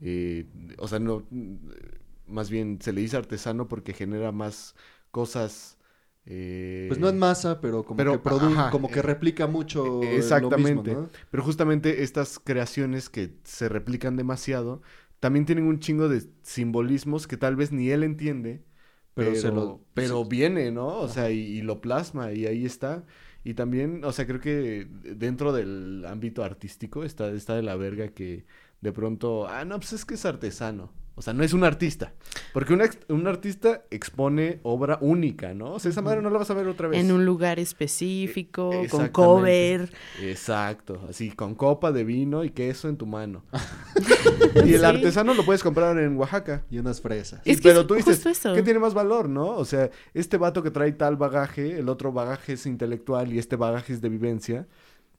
[0.00, 0.46] eh,
[0.78, 1.56] o sea, no, mm,
[2.28, 4.76] más bien se le dice artesano porque genera más
[5.10, 5.78] cosas.
[6.30, 10.34] Eh, Pues no en masa, pero como pero, que ajá, como que eh, replica mucho
[10.38, 10.52] lo exactamente.
[10.52, 11.10] mismo, ¿no?
[11.30, 14.82] Pero justamente estas creaciones que se replican demasiado,
[15.20, 18.64] también tienen un chingo de simbolismos que tal vez ni él entiende,
[19.14, 20.88] Pero pero, se lo- pero viene, ¿no?
[21.00, 23.04] O sea, y, y lo plasma y ahí está.
[23.44, 28.08] Y también, o sea, creo que dentro del ámbito artístico está, está de la verga
[28.14, 28.46] que
[28.80, 30.92] de pronto, ah, no, pues es que es artesano.
[31.20, 32.14] O sea, no es un artista.
[32.54, 35.74] Porque un, ex- un artista expone obra única, ¿no?
[35.74, 36.98] O sea, esa madre no la vas a ver otra vez.
[36.98, 39.12] En un lugar específico, con exactamente.
[39.12, 39.92] cover.
[40.22, 43.44] Exacto, así con copa de vino y queso en tu mano.
[44.64, 44.84] y el Sí.
[44.86, 46.64] artesano lo puedes comprar en Oaxaca.
[46.70, 47.42] Y unas fresas.
[47.44, 48.54] Es Y- que pero es tú dices, justo eso.
[48.54, 49.48] ¿qué tiene más valor, no?
[49.50, 53.56] O sea, este vato que trae tal bagaje, el otro bagaje es intelectual y este
[53.56, 54.66] bagaje es de vivencia.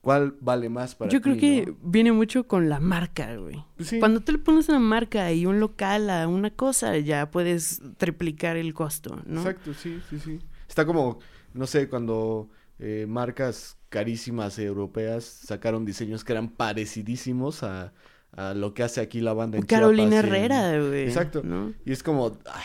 [0.02, 1.78] ¿Cuál vale más para Yo creo ti, que no?
[1.84, 3.64] viene mucho con la marca, güey.
[3.78, 4.00] Pues sí.
[4.00, 8.58] Cuando tú le pones una marca y un local a una cosa, ya puedes triplicar
[8.58, 9.42] el costo, ¿no?
[9.42, 10.40] Exacto, sí, sí, sí.
[10.68, 11.20] Está como,
[11.54, 12.50] no sé, cuando
[12.80, 17.94] eh, marcas carísimas europeas sacaron diseños que eran parecidísimos a,
[18.32, 21.04] a lo que hace aquí la banda en Carolina Chiapas Herrera, güey.
[21.04, 21.42] Exacto.
[21.44, 21.74] ¿no?
[21.86, 22.64] Y es como, ay,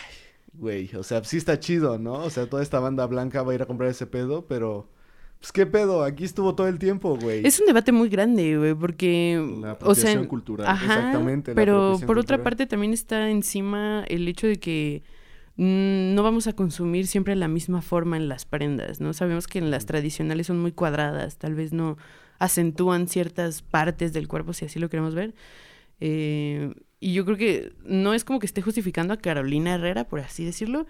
[0.54, 2.14] güey, o sea, sí está chido, ¿no?
[2.14, 4.88] O sea, toda esta banda blanca va a ir a comprar ese pedo, pero,
[5.46, 6.02] pues, ¿qué pedo?
[6.02, 7.46] Aquí estuvo todo el tiempo, güey.
[7.46, 9.34] Es un debate muy grande, güey, porque...
[9.60, 10.66] La o sea, apropiación cultural.
[10.66, 15.04] Ajá, Exactamente, pero apropiación por otra parte también está encima el hecho de que
[15.56, 19.12] no vamos a consumir siempre la misma forma en las prendas, ¿no?
[19.12, 21.96] Sabemos que en las tradicionales son muy cuadradas, tal vez no
[22.38, 25.34] acentúan ciertas partes del cuerpo, si así lo queremos ver.
[26.00, 30.20] Eh, y yo creo que no es como que esté justificando a Carolina Herrera, por
[30.20, 30.86] así decirlo,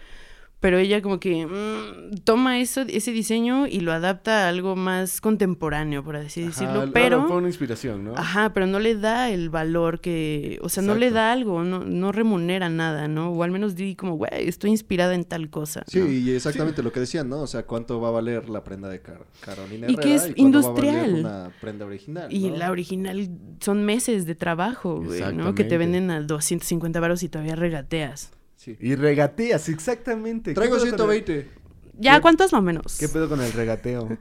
[0.59, 5.20] pero ella como que mm, toma eso, ese diseño y lo adapta a algo más
[5.20, 7.26] contemporáneo, por así Ajá, decirlo, pero...
[7.28, 8.16] fue una inspiración, ¿no?
[8.16, 11.84] Ajá, pero no le da el valor que, o sea, no le da algo, no,
[11.84, 13.30] no remunera nada, ¿no?
[13.30, 15.84] O al menos di como, güey, estoy inspirada en tal cosa.
[15.86, 16.11] Sí, ¿no?
[16.11, 17.42] y exactamente lo que decían, ¿no?
[17.42, 20.02] O sea, ¿cuánto va a valer la prenda de Car- Carolina Y Herrera?
[20.02, 21.14] que es cuánto va a valer industrial.
[21.20, 22.57] una prenda original, Y ¿no?
[22.57, 23.28] la original
[23.61, 25.54] son meses de trabajo, güey, ¿no?
[25.54, 28.32] Que te venden a 250 varos y todavía regateas.
[28.66, 28.76] Sí.
[28.80, 30.50] Y regateas, exactamente.
[30.50, 31.50] ¿Qué Traigo pedo con el- 120.
[31.98, 32.96] Ya, ¿Qué- ¿cuántos más o menos?
[32.98, 34.08] ¿Qué pedo con el regateo?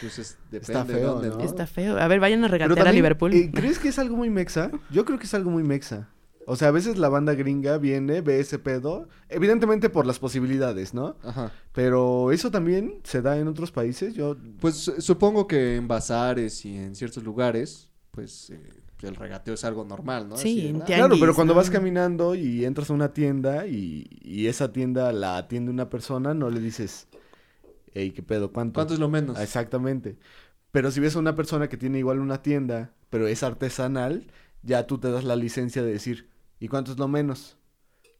[0.00, 1.48] Pues es- Está depende feo, de dónde, ¿no?
[1.48, 1.96] Está feo.
[1.98, 3.32] A ver, vayan a regatear a Liverpool.
[3.32, 4.72] eh, ¿Crees que es algo muy mexa?
[4.90, 6.08] Yo creo que es algo muy mexa.
[6.46, 10.94] O sea, a veces la banda gringa viene, ve ese pedo, evidentemente por las posibilidades,
[10.94, 11.16] ¿no?
[11.22, 11.52] Ajá.
[11.72, 14.14] Pero eso también se da en otros países.
[14.14, 18.60] Yo Pues eh, supongo que en bazares y en ciertos lugares, pues eh,
[19.06, 20.36] el regateo es algo normal, ¿no?
[20.36, 21.58] Sí, Así "Ah, tianguis, Claro, pero cuando ¿no?
[21.58, 26.34] vas caminando y entras a una tienda y, y esa tienda la atiende una persona,
[26.34, 27.06] no le dices,
[27.94, 28.52] hey, ¿qué pedo?
[28.52, 28.74] ¿Cuánto?
[28.74, 29.36] ¿Cuánto es lo menos?
[29.38, 30.16] Ah, Exactamente.
[30.72, 34.26] Pero si ves a una persona que tiene igual una tienda, pero es artesanal,
[34.62, 36.28] ya tú te das la licencia de decir,
[36.60, 37.56] ¿y cuánto es lo menos?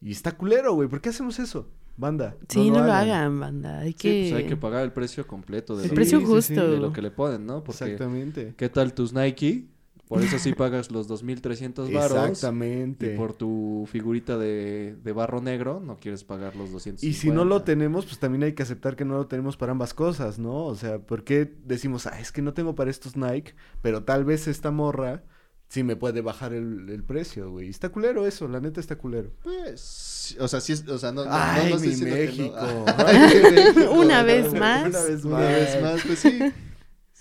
[0.01, 0.87] Y está culero, güey.
[0.89, 1.69] ¿Por qué hacemos eso?
[1.97, 2.37] Banda.
[2.47, 3.79] Sí, no, lo hagan, banda.
[3.79, 4.27] Hay Sí, que...
[4.31, 6.55] pues hay que pagar el precio completo de, El lo, precio Sí, sí, sí.
[6.55, 6.71] justo.
[6.71, 7.61] de lo que le ponen, ¿no?
[7.63, 8.53] Porque Exactamente.
[8.57, 9.67] ¿qué tal tus Nike?
[10.09, 12.17] Por eso sí pagas los 2.300 varos.
[12.29, 13.13] Exactamente.
[13.13, 17.05] Y por tu figurita de, de barro negro no quieres pagar los 250.
[17.05, 19.71] Y si no lo tenemos, pues también hay que aceptar que no lo tenemos para
[19.71, 20.65] ambas cosas, ¿no?
[20.65, 23.53] O sea, ¿por qué decimos, ah, es que no tengo para estos Nike,
[23.83, 25.23] pero tal vez esta morra
[25.67, 27.69] sí me puede bajar el, el precio, güey?
[27.69, 29.31] Está culero eso, la neta está culero.
[29.43, 32.15] Pues, o sea, sí, es- o sea, no, no, Ay, no, no estoy mi diciendo
[32.15, 32.55] que no.
[32.55, 32.85] México.
[33.05, 33.91] Ay, mi México.
[33.91, 34.87] Una vez más.
[34.89, 35.49] Una vez Una más.
[35.49, 36.39] vez más, pues sí.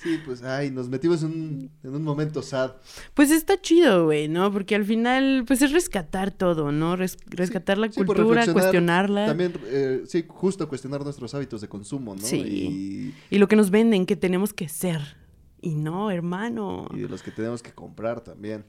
[0.01, 2.74] Sí, pues, ay, nos metimos en un, en un momento sad.
[3.14, 4.53] Pues está chido, güey, ¿no?
[4.53, 6.94] Porque al final, pues es rescatar todo, ¿no?
[6.94, 9.26] Res- rescatar la Sí, cultura, cuestionarla.
[9.26, 12.22] También, eh, sí, justo cuestionar nuestros hábitos de consumo, ¿no?
[12.22, 13.12] Sí.
[13.28, 15.16] Y lo que nos venden, que tenemos que ser.
[15.61, 16.86] Y no, hermano.
[16.94, 18.64] Y, y de los que tenemos que comprar también.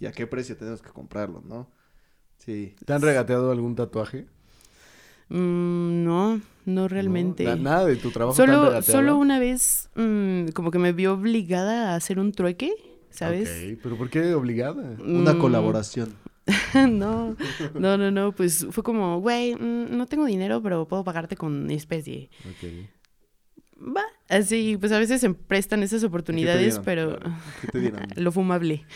[0.00, 1.70] y a qué precio tenemos que comprarlo, ¿no?
[2.38, 2.74] Sí.
[2.84, 4.26] ¿Te han regateado algún tatuaje?
[5.28, 7.44] Mm, no, no realmente.
[7.44, 11.92] Na- nada de tu trabajo Solo, solo una vez mm, como que me vio obligada
[11.92, 12.72] a hacer un trueque,
[13.10, 13.48] ¿sabes?
[13.48, 14.96] Ok, pero ¿por qué obligada?
[15.00, 16.14] Una Mm, colaboración.
[16.74, 17.34] no,
[17.74, 22.30] no, no, no, pues fue como, güey, no tengo dinero, pero puedo pagarte con especie.
[22.48, 22.86] Ok.
[23.78, 27.18] Va, así, pues a veces se prestan esas oportunidades, pero
[27.60, 28.00] ¿Qué te dieron?
[28.16, 28.86] lo fumable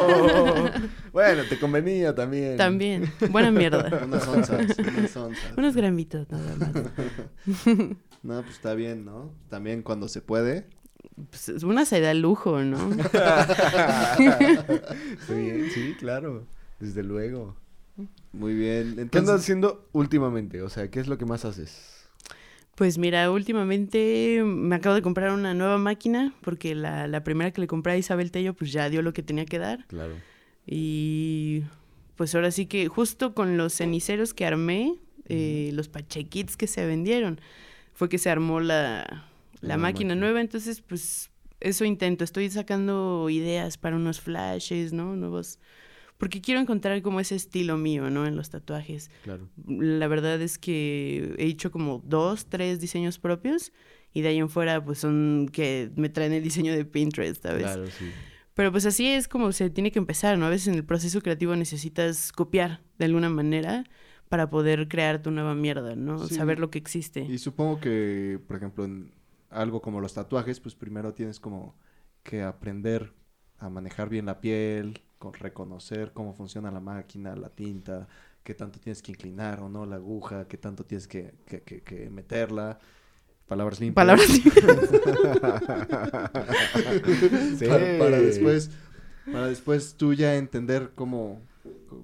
[0.00, 0.64] Oh,
[1.12, 2.56] bueno, te convenía también.
[2.56, 3.12] también.
[3.30, 4.02] Buena mierda.
[4.04, 5.52] Unas onzas, unas onzas.
[5.58, 6.70] Unos gramitos nada más.
[8.22, 9.34] No, pues está bien, ¿no?
[9.50, 10.66] También cuando se puede.
[11.28, 12.78] Pues, una se da lujo, ¿no?
[15.26, 16.46] sí, sí, claro.
[16.80, 17.56] Desde luego.
[18.32, 19.08] Muy bien.
[19.10, 20.62] ¿Qué andas haciendo últimamente?
[20.62, 22.01] O sea, ¿qué es lo que más haces?
[22.74, 27.60] Pues mira, últimamente me acabo de comprar una nueva máquina porque la, la primera que
[27.60, 29.86] le compré a Isabel Tello pues ya dio lo que tenía que dar.
[29.88, 30.14] Claro.
[30.66, 31.62] Y
[32.16, 34.94] pues ahora sí que justo con los ceniceros que armé,
[35.28, 37.40] eh, los pachequits que se vendieron,
[37.92, 39.04] fue que se armó la,
[39.60, 40.14] la La máquina máquina.
[40.14, 40.40] nueva.
[40.40, 45.14] Entonces pues eso intento, estoy sacando ideas para unos flashes, ¿no?
[45.14, 45.58] Nuevos...
[46.22, 48.28] Porque quiero encontrar como ese estilo mío, ¿no?
[48.28, 49.10] En los tatuajes.
[49.24, 49.48] Claro.
[49.66, 53.72] La verdad es que he hecho como dos, tres diseños propios
[54.12, 57.64] y de ahí en fuera pues son que me traen el diseño de Pinterest, ¿sabes?
[57.64, 58.12] Claro, sí.
[58.54, 60.46] Pero pues así es como se tiene que empezar, ¿no?
[60.46, 63.82] A veces en el proceso creativo necesitas copiar de alguna manera
[64.28, 66.24] para poder crear tu nueva mierda, ¿no?
[66.28, 66.36] Sí.
[66.36, 67.22] Saber lo que existe.
[67.22, 69.10] y supongo que, por ejemplo, en
[69.50, 71.74] algo como los tatuajes, pues primero tienes como
[72.22, 73.12] que aprender
[73.58, 78.08] a manejar bien la piel, con reconocer cómo funciona la máquina, la tinta,
[78.42, 81.80] qué tanto tienes que inclinar o no la aguja, qué tanto tienes que, que- que-
[81.82, 82.80] que meterla.
[83.46, 83.94] Palabras limpias.
[83.94, 84.26] Palabras
[87.58, 87.66] Sí.
[87.66, 88.70] para, para después
[89.30, 91.40] para después tú ya entender cómo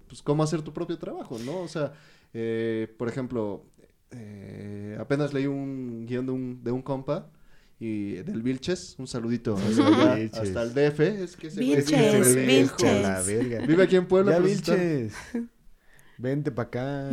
[0.06, 1.92] pues cómo hacer tu propio trabajo no o sea
[2.34, 3.64] eh, por ejemplo
[4.12, 7.28] eh, apenas leí un guion de un, de un compa
[7.80, 10.40] y del Vilches un saludito hasta, allá, Vilches.
[10.40, 13.02] hasta el DF es que ese güey Vilches, el Vilches.
[13.02, 13.66] la verga.
[13.66, 15.14] vive aquí en Puebla Ya, está- Vilches.
[16.20, 17.10] Vente para acá.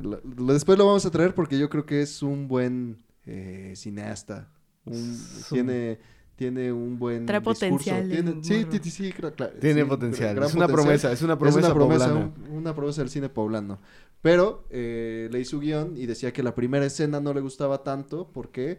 [0.00, 2.96] Lo- lo- después lo vamos a traer porque yo creo que es un buen
[3.26, 4.48] eh, cineasta.
[4.86, 5.98] Un- Es tiene,
[6.34, 7.60] tiene un buen Trae discurso.
[7.60, 10.30] potencial Tiene- sí, sí, sí, sí, cla- cla- Tiene sí, potencial.
[10.30, 10.72] Es una potencial.
[10.72, 13.78] promesa, es una Es promesa una promesa, un- una promesa del cine poblano.
[14.22, 18.30] Pero eh, leí su guion y decía que la primera escena no le gustaba tanto
[18.32, 18.78] porque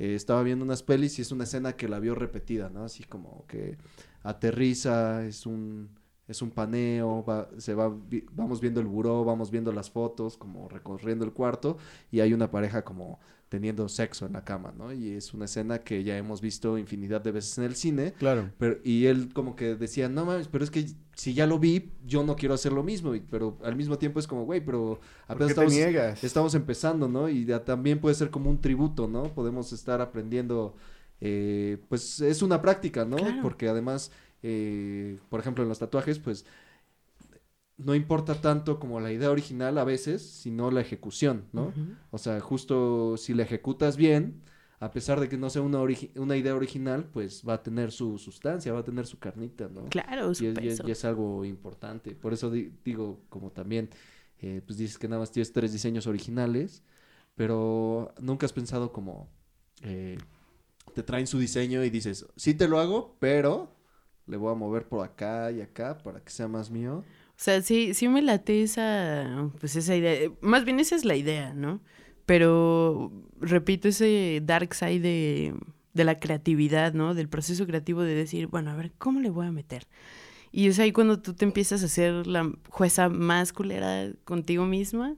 [0.00, 2.84] eh, estaba viendo unas pelis y es una escena que la vio repetida, ¿no?
[2.84, 3.78] Así como que
[4.22, 5.90] aterriza, es un,
[6.28, 7.94] es un paneo, va- se va,
[8.32, 11.78] vamos viendo el buró, vamos viendo las fotos, como recorriendo el cuarto
[12.10, 13.20] y hay una pareja como
[13.50, 14.92] teniendo sexo en la cama, ¿no?
[14.92, 18.14] Y es una escena que ya hemos visto infinidad de veces en el cine.
[18.18, 18.48] Claro.
[18.58, 20.86] Pero, y él como que decía, no mames, pero es que
[21.16, 23.14] si ya lo vi, yo no quiero hacer lo mismo.
[23.14, 26.22] y- pero al mismo tiempo es como, güey, pero ¿Por apenas estamos, niegas?
[26.24, 27.28] estamos empezando, ¿no?
[27.28, 29.24] Y ya también puede ser como un tributo, ¿no?
[29.24, 30.76] Podemos estar aprendiendo,
[31.20, 33.16] eh, pues es una práctica, ¿no?
[33.16, 33.42] Claro.
[33.42, 34.12] Porque además,
[34.44, 36.46] eh, por ejemplo, en los tatuajes, pues
[37.84, 41.72] no importa tanto como la idea original a veces, sino la ejecución, ¿no?
[42.10, 44.42] O sea, justo si la ejecutas bien,
[44.80, 45.80] a pesar de que no sea una,
[46.16, 49.84] una idea original, pues va a tener su sustancia, va a tener su carnita, ¿no?
[49.90, 50.88] Claro, su y, es, y es- peso.
[50.88, 52.14] y es algo importante.
[52.14, 53.90] Por eso di- digo, como también,
[54.40, 56.82] eh, pues dices que nada más tienes tres diseños originales,
[57.34, 59.28] pero nunca has pensado como,
[59.82, 60.18] eh,
[60.94, 63.74] te traen su diseño y dices, sí te lo hago, pero
[64.26, 67.04] le voy a mover por acá y acá para que sea más mío.
[67.40, 70.12] O sea, sí, sí me late esa, pues esa idea.
[70.12, 71.80] Eh, Más bien esa es la idea, ¿no?
[72.26, 73.10] Pero,
[73.40, 75.54] repito, ese dark side de,
[75.94, 77.14] de la creatividad, ¿no?
[77.14, 79.86] Del proceso creativo de decir, bueno, a ver, ¿cómo le voy a meter?
[80.52, 85.16] Y es ahí cuando tú te empiezas a hacer la jueza más culera contigo misma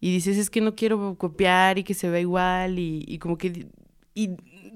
[0.00, 3.38] y dices, es que no quiero copiar y que se vea igual y, y como
[3.38, 3.68] que...
[4.14, 4.30] Y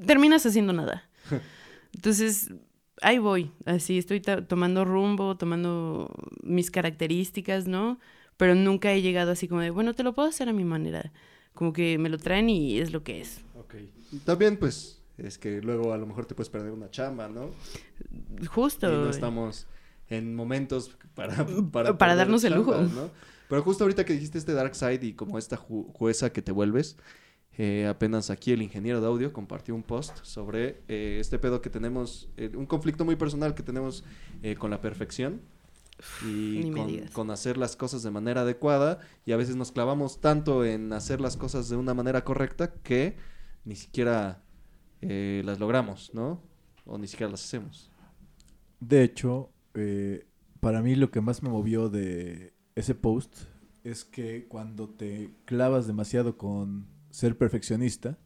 [0.06, 1.10] terminas haciendo nada.
[1.92, 2.52] Entonces,
[3.02, 6.10] ahí voy, así estoy tomando rumbo, tomando
[6.42, 7.98] mis características, ¿no?
[8.36, 11.12] Pero nunca he llegado así como de, bueno, te lo puedo hacer a mi manera.
[11.54, 13.40] Como que me lo traen y es lo que es.
[14.12, 17.50] Y también, pues, es que luego a lo mejor te puedes perder una chamba, ¿no?
[18.48, 18.86] Justo.
[18.92, 19.66] y no estamos
[20.08, 21.46] en momentos para,
[21.98, 22.74] para, darnos el lujo.
[23.48, 26.52] Pero justo ahorita que dijiste este Dark Side y como esta ju- jueza que te
[26.52, 26.96] vuelves,
[27.58, 31.70] eh, apenas aquí el ingeniero de audio compartió un post sobre eh, este pedo que
[31.70, 34.04] tenemos, eh, un conflicto muy personal que tenemos
[34.42, 35.40] eh, con la perfección
[36.24, 40.64] y con, con hacer las cosas de manera adecuada y a veces nos clavamos tanto
[40.64, 43.16] en hacer las cosas de una manera correcta que
[43.64, 44.42] ni siquiera
[45.02, 46.40] eh, las logramos, ¿no?
[46.84, 47.90] O ni siquiera las hacemos.
[48.80, 50.26] De hecho, eh,
[50.60, 53.34] para mí lo que más me movió de ese post
[53.84, 56.86] es que cuando te clavas demasiado con
[57.16, 58.18] ser perfeccionista,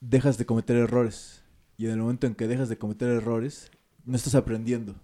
[0.00, 1.42] dejas de cometer errores.
[1.76, 3.70] Y en el momento en que dejas de cometer errores,
[4.04, 4.94] no estás aprendiendo.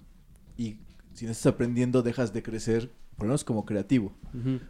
[0.57, 0.79] Y
[1.15, 4.17] si no estás aprendiendo, dejas de crecer, por lo menos como creativo.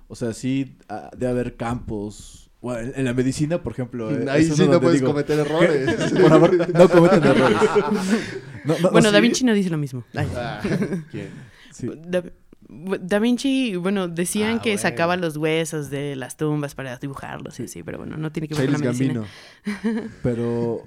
[0.08, 2.50] O sea, sí, ah, debe haber campos.
[2.60, 4.10] Bueno, en- en la medicina, por ejemplo.
[4.10, 6.10] eh, Ahí sí no puedes digo, cometer errores.
[6.12, 7.58] Por favor, no cometan errores.
[8.64, 10.04] No, no, Bueno, sí, Da Vinci no dice lo mismo.
[10.16, 10.58] Ah,
[11.10, 11.28] ¿Quién?
[11.70, 11.86] sí.
[12.06, 12.24] Da,
[12.68, 14.82] Da Vinci, bueno, decían Ah, que bueno.
[14.82, 18.54] sacaba los huesos de las tumbas para dibujarlos, sí, sí, pero bueno, no tiene que
[18.54, 19.12] ver con la medicina.
[19.14, 20.10] Gambino.
[20.22, 20.82] Pero,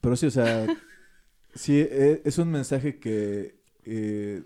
[0.00, 0.66] pero sí, o sea,
[1.54, 4.44] sí, e- es un mensaje que, eh,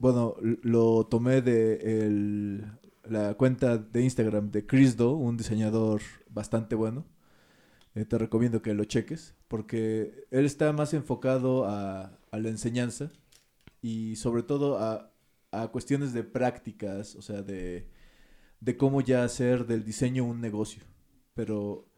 [0.00, 2.64] bueno, lo tomé de el-
[3.08, 6.00] la cuenta de Instagram de Chris Do, un diseñador
[6.30, 7.04] bastante bueno.
[7.94, 13.12] Eh, te recomiendo que lo cheques, porque él está más enfocado a, a la enseñanza
[13.82, 15.11] y sobre todo a,
[15.52, 17.88] a cuestiones de prácticas, o sea, de,
[18.60, 20.82] de cómo ya hacer del diseño un negocio.
[21.34, 21.88] Pero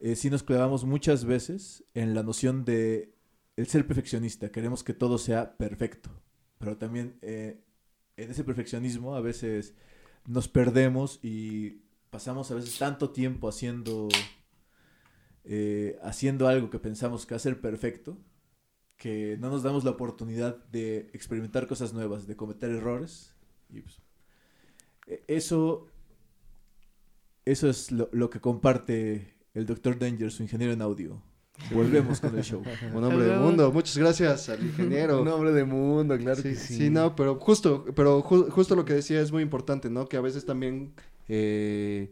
[0.00, 3.14] eh, sí nos clavamos muchas veces en la noción de
[3.56, 4.50] el ser perfeccionista.
[4.50, 6.10] Queremos que todo sea perfecto.
[6.58, 7.62] Pero también eh,
[8.16, 9.74] en ese perfeccionismo a veces
[10.26, 14.08] nos perdemos y pasamos a veces tanto tiempo haciendo,
[15.44, 18.18] eh, haciendo algo que pensamos que va a ser perfecto
[19.04, 23.34] que no nos damos la oportunidad de experimentar cosas nuevas, de cometer errores.
[23.68, 24.00] Y pues,
[25.06, 25.88] e- eso,
[27.44, 29.98] eso es lo, lo que comparte el Dr.
[29.98, 31.22] Danger, su ingeniero en audio.
[31.70, 32.62] Volvemos con el show.
[32.94, 33.70] Un hombre del Luego- mundo.
[33.72, 35.20] Muchas gracias al ingeniero.
[35.20, 36.74] Un hombre de mundo, claro sí, que sí.
[36.78, 40.08] sí, no, pero justo, pero ju- justo lo que decía es muy importante, ¿no?
[40.08, 40.94] Que a veces también,
[41.28, 42.10] eh,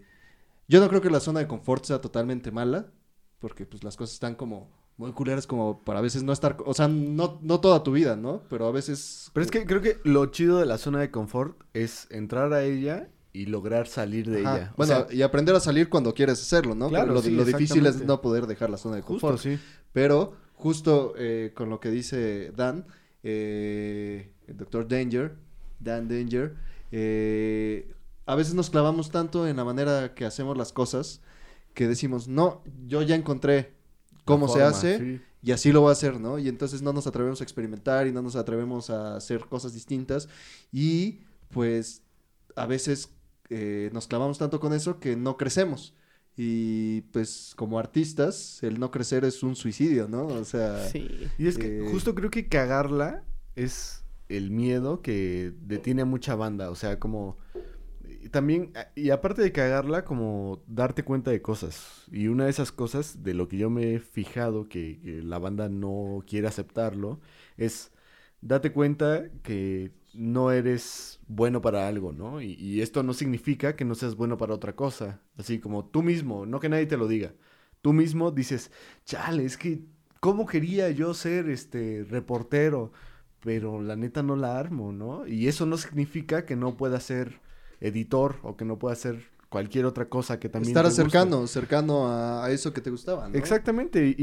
[0.69, 2.93] yo no creo que la zona de confort sea totalmente mala,
[3.39, 6.75] porque pues las cosas están como muy culeras como para a veces no estar, o
[6.75, 8.43] sea, no, no toda tu vida, ¿no?
[8.49, 9.31] Pero a veces...
[9.33, 12.63] Pero es que creo que lo chido de la zona de confort es entrar a
[12.63, 14.71] ella y lograr salir de Ajá, ella.
[14.73, 16.89] O Bueno, sea, y aprender a salir cuando quieres hacerlo, ¿no?
[16.89, 19.35] Claro, Pero lo, sí, lo difícil es no poder dejar la zona de confort.
[19.37, 19.59] justo, sí.
[19.93, 22.87] Pero justo eh, con lo que dice Dan,
[23.23, 25.35] eh, el doctor Danger,
[25.81, 26.55] Dan Danger,
[26.93, 27.95] eh,
[28.27, 31.23] a veces nos clavamos tanto en la manera que hacemos las cosas
[31.75, 33.73] que decimos, no, yo ya encontré
[34.25, 35.21] cómo se hace sí.
[35.43, 36.39] y así lo voy a hacer, ¿no?
[36.39, 40.29] Y entonces no nos atrevemos a experimentar y no nos atrevemos a hacer cosas distintas
[40.73, 42.03] y pues
[42.57, 43.11] a veces
[43.51, 45.95] eh, nos clavamos tanto con eso que no crecemos.
[46.37, 50.27] Y pues como artistas, el no crecer es un suicidio, ¿no?
[50.27, 51.29] O sea, Sí.
[51.39, 53.23] Y es que Eh, justo creo que cagarla
[53.55, 56.71] es el miedo que detiene a mucha banda.
[56.71, 57.37] O sea, como.
[58.33, 62.07] También, y aparte de cagarla, como darte cuenta de cosas.
[62.11, 65.39] Y una de esas cosas, de lo que yo me he fijado que, que la
[65.39, 67.21] banda no quiere aceptarlo,
[67.59, 67.93] es
[68.41, 72.41] date cuenta que no eres bueno para algo, ¿no?
[72.41, 75.21] Y, y esto no significa que no seas bueno para otra cosa.
[75.37, 77.35] Así como tú mismo, no que nadie te lo diga.
[77.83, 78.71] Tú mismo dices,
[79.05, 79.85] chale, es que,
[80.21, 82.93] ¿cómo quería yo ser este reportero?
[83.41, 85.27] Pero la neta no la armo, ¿no?
[85.27, 87.42] Y eso no significa que no pueda ser
[87.83, 91.11] editor o que no pueda ser cualquier otra cosa que también estar te guste.
[91.11, 93.39] cercano, cercano a, a eso que te gustaba, ¿no?
[93.39, 94.15] Exactamente, y,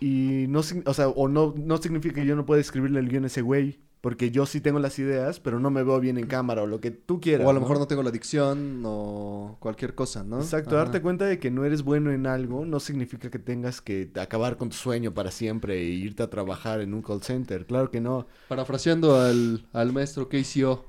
[0.00, 3.08] y, y no, o sea, o no, no significa que yo no pueda escribirle el
[3.08, 6.16] guion a ese güey, porque yo sí tengo las ideas, pero no me veo bien
[6.18, 7.46] en cámara, o lo que tú quieras.
[7.46, 10.38] O a lo mejor no tengo la dicción o cualquier cosa, ¿no?
[10.40, 10.84] Exacto, Ajá.
[10.86, 14.56] darte cuenta de que no eres bueno en algo no significa que tengas que acabar
[14.56, 17.66] con tu sueño para siempre e irte a trabajar en un call center.
[17.66, 18.26] Claro que no.
[18.48, 20.86] Parafraseando al, al maestro KCO,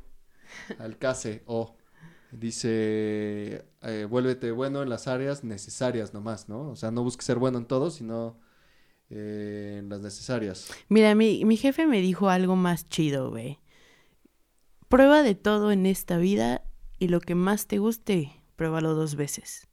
[0.80, 1.76] al KCO,
[2.32, 6.70] dice, eh, vuélvete bueno en las áreas necesarias nomás, ¿no?
[6.70, 8.40] O sea, no busques ser bueno en todo, sino
[9.10, 10.72] eh, en las necesarias.
[10.90, 13.60] Mira, mi, mi jefe me dijo algo más chido, güey.
[14.88, 16.64] Prueba de todo en esta vida
[17.00, 19.68] y lo que más te guste, pruébalo dos veces.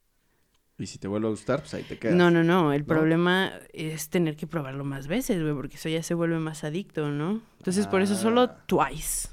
[0.77, 2.15] Y si te vuelve a gustar, pues ahí te quedas.
[2.15, 2.71] No, no, no.
[2.71, 2.87] El ¿no?
[2.87, 7.09] problema es tener que probarlo más veces, güey, porque eso ya se vuelve más adicto,
[7.11, 7.41] ¿no?
[7.57, 8.63] Entonces, por eso solo Ah.
[8.65, 9.27] twice.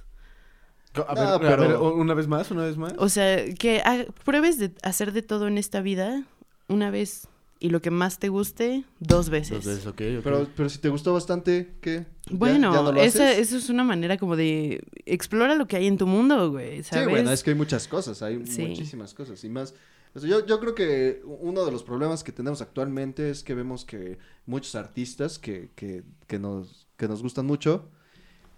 [1.09, 2.95] A No, ver, a pero- ver, una vez más, una vez más.
[2.99, 6.25] O sea, que ha- pruebes de hacer de todo en esta vida
[6.69, 7.29] una vez
[7.59, 9.59] y lo que más te guste dos veces.
[9.59, 10.25] Entonces, ok, ok.
[10.25, 12.05] Pero, pero si te gustó bastante, ¿qué?
[12.27, 13.39] ¿Ya- Bueno, ya no lo esa- haces?
[13.49, 16.91] eso es una manera como de explora lo que hay en tu mundo, güey, Sí,
[16.91, 17.09] ¿sabes?
[17.09, 18.63] bueno, es que hay muchas cosas, hay Sí.
[18.67, 19.75] muchísimas cosas y más.
[20.15, 23.55] o sea, yo, yo creo que uno de los problemas que tenemos actualmente es que
[23.55, 27.89] vemos que muchos artistas que, que, que nos, que nos gustan mucho,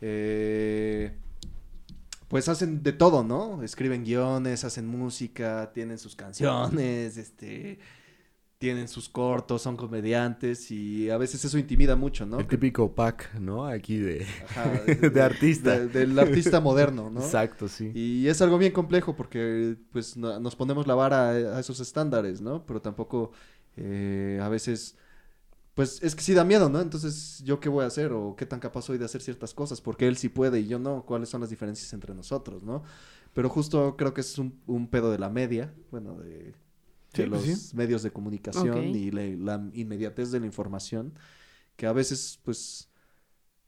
[0.01, 1.17] eh,
[2.29, 3.63] pues hacen de todo, ¿no?
[3.63, 7.79] Escriben guiones, hacen música, tienen sus canciones, este...
[8.59, 12.41] tienen sus cortos, son comediantes y a veces eso intimida mucho, ¿no?
[12.41, 13.67] El típico pack, ¿no?
[13.67, 15.79] Aquí de, Ajá, de artista.
[15.79, 17.21] de- del artista moderno, ¿no?
[17.21, 17.91] Exacto, sí.
[17.95, 21.81] Y es algo bien complejo porque pues no- nos ponemos la vara a, a esos
[21.81, 22.65] estándares, ¿no?
[22.67, 23.33] Pero tampoco
[23.77, 24.97] eh, a veces,
[25.79, 26.81] pues es que sí da miedo, ¿no?
[26.81, 28.13] Entonces, ¿yo qué voy a hacer?
[28.13, 29.81] ¿O qué tan capaz soy de hacer ciertas cosas?
[29.81, 31.05] Porque él sí puede y yo no.
[31.07, 32.83] ¿Cuáles son las diferencias entre nosotros, ¿no?
[33.33, 36.55] Pero justo creo que es un, un pedo de la media, bueno, de,
[37.15, 37.73] Sí, de pues los sí.
[37.75, 39.23] medios de comunicación y la,
[39.57, 41.15] la inmediatez de la información,
[41.77, 42.91] que a veces, pues,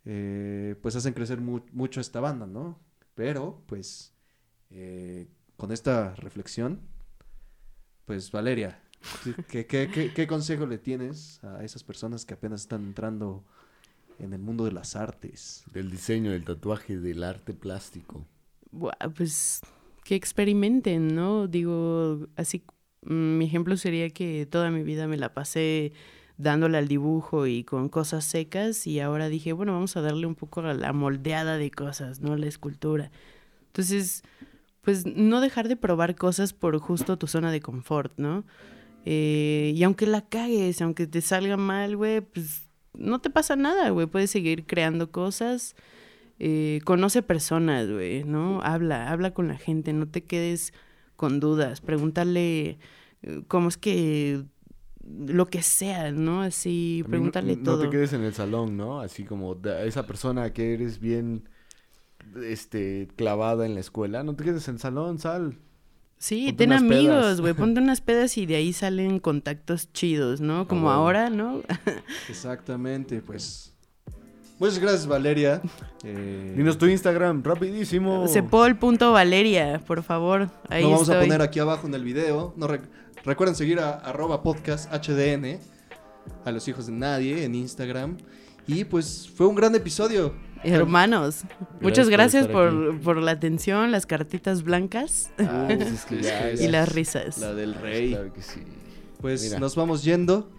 [0.05, 2.81] eh, pues hacen crecer mu- mucho esta banda, ¿no?
[3.15, 4.15] Pero, pues,
[4.71, 6.81] eh, con esta reflexión,
[8.05, 8.90] pues, Valeria, ¿tú-
[9.49, 13.45] ¿qué, qué, qué, qué consejo le tienes a esas personas que apenas están entrando
[14.19, 15.65] en el mundo de las artes?
[15.73, 18.27] Del diseño, del tatuaje, del arte plástico.
[19.17, 19.63] Pues
[20.05, 21.47] que experimenten, ¿no?
[21.47, 22.65] Digo, así,
[23.03, 25.93] mm, mi ejemplo sería que toda mi vida me la pasé
[26.37, 30.35] dándole al dibujo y con cosas secas y ahora dije, bueno, vamos a darle un
[30.35, 32.37] poco a la moldeada de cosas, ¿no?
[32.37, 33.11] La escultura.
[33.67, 34.23] Entonces,
[34.81, 38.45] pues no dejar de probar cosas por justo tu zona de confort, ¿no?
[39.07, 43.91] Eh, y aunque la cagues, aunque te salga mal, güey, pues no te pasa nada,
[43.91, 44.07] güey.
[44.07, 45.75] Puedes seguir creando cosas.
[46.39, 48.63] Eh, conoce personas, güey, ¿no?
[48.63, 50.73] Habla, habla con la gente, no te quedes
[51.17, 51.81] con dudas.
[51.81, 52.79] Pregúntale
[53.23, 54.43] eh, cómo es que
[55.05, 56.41] lo que sea, ¿no?
[56.43, 57.83] Así, no- pregúntale no, todo.
[57.83, 59.01] te quedes en el salón, ¿no?
[59.01, 61.49] Así como esa persona que eres bien
[62.43, 65.57] este clavada en la escuela, no te quedes en el salón, sal.
[66.23, 70.69] Sí, Ponte ten amigos, güey, ponte unas pedas y de ahí salen contactos chidos, ¿no?
[70.69, 71.63] Como ahora, ¿no?
[72.29, 73.73] Exactamente, pues.
[74.59, 75.61] Muchas gracias, Valeria.
[76.03, 78.27] Eh, Dinos tu Instagram, rapidísimo.
[78.27, 80.49] Cepol.valeria, por favor.
[80.71, 82.55] Ahí Lo vamos a poner aquí abajo en el video.
[82.57, 82.89] No rec-
[83.23, 85.59] recuerden seguir a arroba podcast HDN,
[86.45, 88.17] a los hijos de nadie en Instagram.
[88.67, 90.35] Y pues fue un gran episodio.
[90.63, 91.43] Hermanos,
[91.81, 96.69] muchas gracias por, por la atención, las cartitas blancas Ah, pues es que ya, y
[96.69, 97.39] las risas.
[97.39, 98.11] La del rey.
[98.11, 98.61] Claro que sí.
[99.21, 99.59] Pues Mira.
[99.59, 100.51] nos vamos yendo.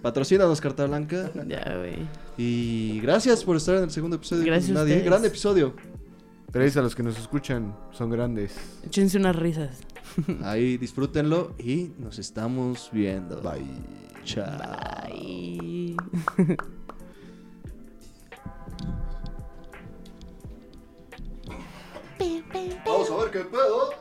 [0.00, 1.30] Patrocínanos Carta Blanca.
[1.46, 1.96] Ya, güey.
[2.38, 4.44] Y gracias por estar en el segundo episodio.
[4.44, 4.94] Gracias a Nadie.
[4.94, 5.04] ustedes.
[5.04, 5.74] Gran episodio.
[6.52, 8.54] Gracias a los que nos escuchan, son grandes.
[8.84, 9.78] Échense unas risas.
[10.44, 13.40] Ahí disfrútenlo y nos estamos viendo.
[13.40, 13.64] Bye.
[14.24, 14.46] Chao.
[15.02, 15.96] Ay.
[22.84, 23.94] Vamos a ver qué pedo.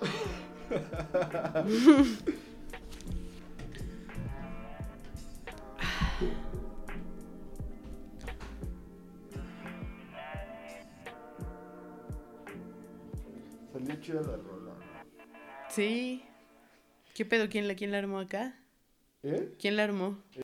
[13.72, 14.74] Salió chida la rola.
[15.70, 16.24] Sí.
[17.14, 17.49] ¿Qué pedo?
[17.49, 18.58] ¿Quién la, quién la armó acá?
[19.24, 19.54] ¿Eh?
[19.60, 20.18] ¿Quién la armó?